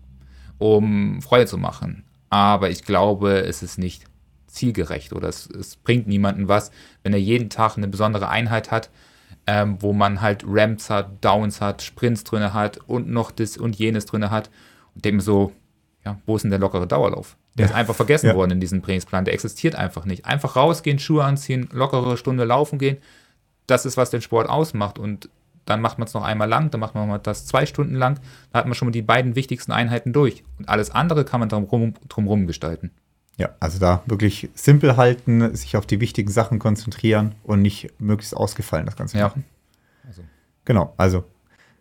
[0.59, 2.05] um Freude zu machen.
[2.29, 4.05] Aber ich glaube, es ist nicht
[4.47, 6.71] zielgerecht oder es, es bringt niemandem was,
[7.03, 8.91] wenn er jeden Tag eine besondere Einheit hat,
[9.47, 13.77] ähm, wo man halt Ramps hat, Downs hat, Sprints drin hat und noch das und
[13.77, 14.51] jenes drin hat.
[14.95, 15.53] Und dem so,
[16.05, 17.37] ja, wo ist denn der lockere Dauerlauf?
[17.57, 17.71] Der ja.
[17.71, 18.35] ist einfach vergessen ja.
[18.35, 19.25] worden in diesem Trainingsplan.
[19.25, 20.27] Der existiert einfach nicht.
[20.27, 22.99] Einfach rausgehen, Schuhe anziehen, lockere Stunde laufen gehen.
[23.67, 24.99] Das ist, was den Sport ausmacht.
[24.99, 25.31] Und
[25.65, 28.21] dann macht man es noch einmal lang, dann macht man das zwei Stunden lang.
[28.53, 30.45] Da hat man schon mal die beiden wichtigsten Einheiten durch.
[30.59, 32.91] Und alles andere kann man drumherum drum gestalten.
[33.37, 38.37] Ja, also da wirklich simpel halten, sich auf die wichtigen Sachen konzentrieren und nicht möglichst
[38.37, 39.25] ausgefallen das Ganze ja.
[39.25, 39.45] machen.
[40.07, 40.23] Also.
[40.65, 41.25] Genau, also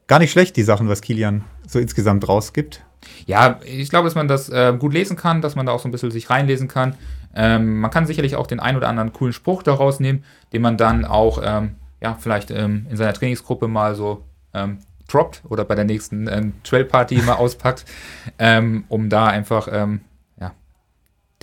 [0.07, 2.84] gar nicht schlecht, die Sachen, was Kilian so insgesamt rausgibt.
[3.26, 5.88] Ja, ich glaube, dass man das äh, gut lesen kann, dass man da auch so
[5.88, 6.95] ein bisschen sich reinlesen kann.
[7.36, 10.78] Ähm, man kann sicherlich auch den ein oder anderen coolen Spruch daraus nehmen, den man
[10.78, 14.24] dann auch ähm, ja, vielleicht ähm, in seiner Trainingsgruppe mal so
[14.54, 17.86] ähm, droppt oder bei der nächsten ähm, Trailparty mal auspackt,
[18.39, 19.68] ähm, um da einfach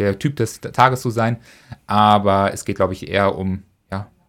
[0.00, 1.36] der Typ des Tages zu sein.
[1.86, 3.64] Aber es geht, glaube ich, eher um ja,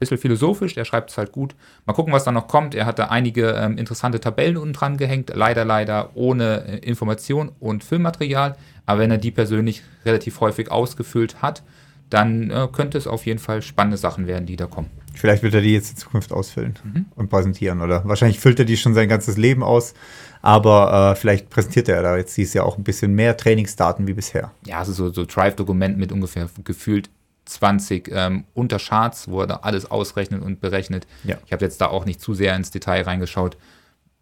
[0.01, 0.75] bisschen philosophisch.
[0.75, 1.55] Er schreibt es halt gut.
[1.85, 2.75] Mal gucken, was da noch kommt.
[2.75, 5.31] Er hatte einige ähm, interessante Tabellen unten dran gehängt.
[5.33, 8.57] Leider, leider ohne äh, Information und Filmmaterial.
[8.85, 11.63] Aber wenn er die persönlich relativ häufig ausgefüllt hat,
[12.09, 14.89] dann äh, könnte es auf jeden Fall spannende Sachen werden, die da kommen.
[15.13, 17.05] Vielleicht wird er die jetzt in Zukunft ausfüllen mhm.
[17.15, 18.03] und präsentieren, oder?
[18.05, 19.93] Wahrscheinlich füllt er die schon sein ganzes Leben aus,
[20.41, 24.13] aber äh, vielleicht präsentiert er da jetzt dieses Jahr auch ein bisschen mehr Trainingsdaten wie
[24.13, 24.51] bisher.
[24.65, 27.09] Ja, also so, so Drive-Dokument mit ungefähr gefühlt
[27.45, 31.07] 20 ähm, Untercharts, wo er da alles ausrechnet und berechnet.
[31.23, 31.37] Ja.
[31.45, 33.57] Ich habe jetzt da auch nicht zu sehr ins Detail reingeschaut,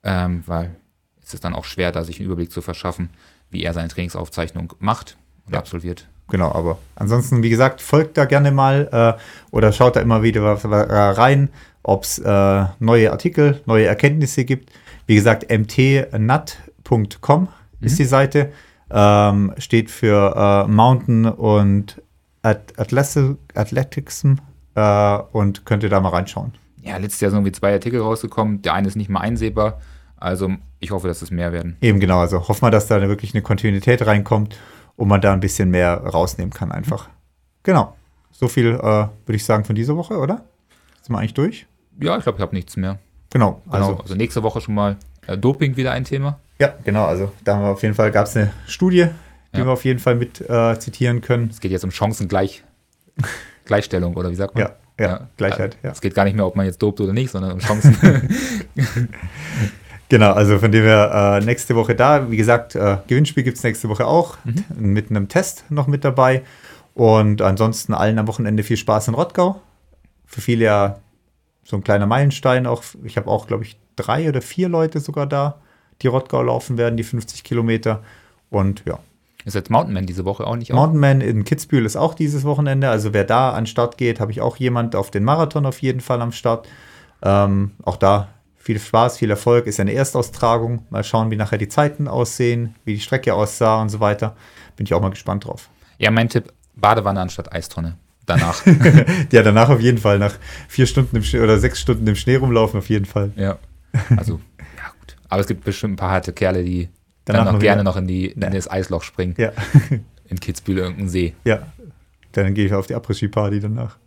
[0.04, 0.76] ähm, weil
[1.22, 3.10] es ist dann auch schwer, da sich einen Überblick zu verschaffen,
[3.50, 5.60] wie er seine Trainingsaufzeichnung macht und ja.
[5.60, 9.14] absolviert genau, aber ansonsten, wie gesagt, folgt da gerne mal äh,
[9.52, 11.50] oder schaut da immer wieder rein,
[11.84, 14.72] ob es äh, neue Artikel, neue Erkenntnisse gibt.
[15.08, 17.48] Wie gesagt, mtnut.com mhm.
[17.82, 18.52] ist die Seite.
[18.92, 22.02] Ähm, steht für äh, Mountain und
[22.42, 24.36] Athleticsm
[24.76, 26.54] äh, und könnt ihr da mal reinschauen.
[26.82, 28.62] Ja, letztes Jahr sind irgendwie zwei Artikel rausgekommen.
[28.62, 29.82] Der eine ist nicht mal einsehbar.
[30.16, 31.78] Also ich hoffe, dass es mehr werden.
[31.82, 34.58] Eben genau, also hoffen wir, dass da wirklich eine Kontinuität reinkommt
[34.96, 37.08] und man da ein bisschen mehr rausnehmen kann einfach.
[37.08, 37.14] Mhm.
[37.64, 37.96] Genau.
[38.32, 40.46] So viel äh, würde ich sagen von dieser Woche, oder?
[41.02, 41.68] Sind wir eigentlich durch?
[42.02, 43.00] Ja, ich glaube, ich habe nichts mehr.
[43.30, 43.62] Genau.
[43.66, 43.76] genau.
[43.76, 46.40] Also, also nächste Woche schon mal äh, Doping wieder ein Thema.
[46.60, 47.06] Ja, genau.
[47.06, 49.08] Also da haben wir auf jeden Fall, gab es eine Studie,
[49.54, 49.66] die ja.
[49.66, 51.50] wir auf jeden Fall mit äh, zitieren können.
[51.50, 52.64] Es geht jetzt um Chancengleich
[53.66, 54.64] Gleichstellung, oder wie sagt man?
[54.64, 55.30] Ja, ja, ja.
[55.38, 55.78] Gleichheit.
[55.84, 55.92] Ja.
[55.92, 57.96] Es geht gar nicht mehr, ob man jetzt dopt oder nicht, sondern um Chancen.
[60.10, 63.64] genau, also von dem wir äh, nächste Woche da, wie gesagt, äh, Gewinnspiel gibt es
[63.64, 64.64] nächste Woche auch, mhm.
[64.78, 66.44] mit einem Test noch mit dabei.
[66.94, 69.62] Und ansonsten allen am Wochenende viel Spaß in Rottgau.
[70.26, 71.00] Für viele ja
[71.64, 72.84] so ein kleiner Meilenstein auch.
[73.04, 75.62] Ich habe auch, glaube ich, drei oder vier Leute sogar da,
[76.02, 78.04] die Rottgau laufen werden, die 50 Kilometer.
[78.50, 79.00] Und ja.
[79.46, 80.74] Ist jetzt Mountainman diese Woche auch nicht?
[80.74, 82.90] Mountainman in Kitzbühel ist auch dieses Wochenende.
[82.90, 86.02] Also wer da an Start geht, habe ich auch jemand auf den Marathon auf jeden
[86.02, 86.68] Fall am Start.
[87.22, 89.66] Ähm, auch da viel Spaß, viel Erfolg.
[89.66, 90.86] Ist ja eine Erstaustragung.
[90.90, 94.36] Mal schauen, wie nachher die Zeiten aussehen, wie die Strecke aussah und so weiter.
[94.76, 95.70] Bin ich auch mal gespannt drauf.
[95.98, 97.98] Ja, mein Tipp, Badewanne anstatt Eistonne.
[98.26, 98.64] Danach.
[99.32, 100.20] ja, danach auf jeden Fall.
[100.20, 100.36] Nach
[100.68, 103.32] vier Stunden im Schnee oder sechs Stunden im Schnee rumlaufen, auf jeden Fall.
[103.36, 103.58] Ja.
[104.16, 104.40] Also,
[104.78, 105.16] ja, gut.
[105.30, 106.90] Aber es gibt bestimmt ein paar harte Kerle, die
[107.34, 107.84] danach dann noch, gerne wieder.
[107.84, 109.36] noch in, die, in das Eisloch springen.
[109.38, 109.52] Ja.
[110.28, 111.34] in Kitzbühel irgendein See.
[111.44, 111.64] Ja.
[112.34, 113.98] Dann gehe ich auf die Après-Ski-Party danach.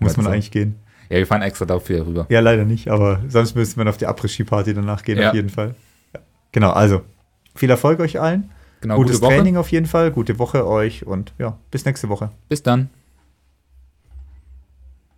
[0.00, 0.32] Muss man so.
[0.32, 0.76] eigentlich gehen.
[1.08, 2.26] Ja, wir fahren extra dafür rüber.
[2.28, 5.28] Ja, leider nicht, aber sonst müsste man auf die Après-Ski-Party danach gehen, ja.
[5.28, 5.74] auf jeden Fall.
[6.14, 6.20] Ja.
[6.52, 7.02] Genau, also
[7.54, 8.50] viel Erfolg euch allen.
[8.80, 12.30] Genau, Gutes Training auf jeden Fall, gute Woche euch und ja, bis nächste Woche.
[12.48, 12.88] Bis dann.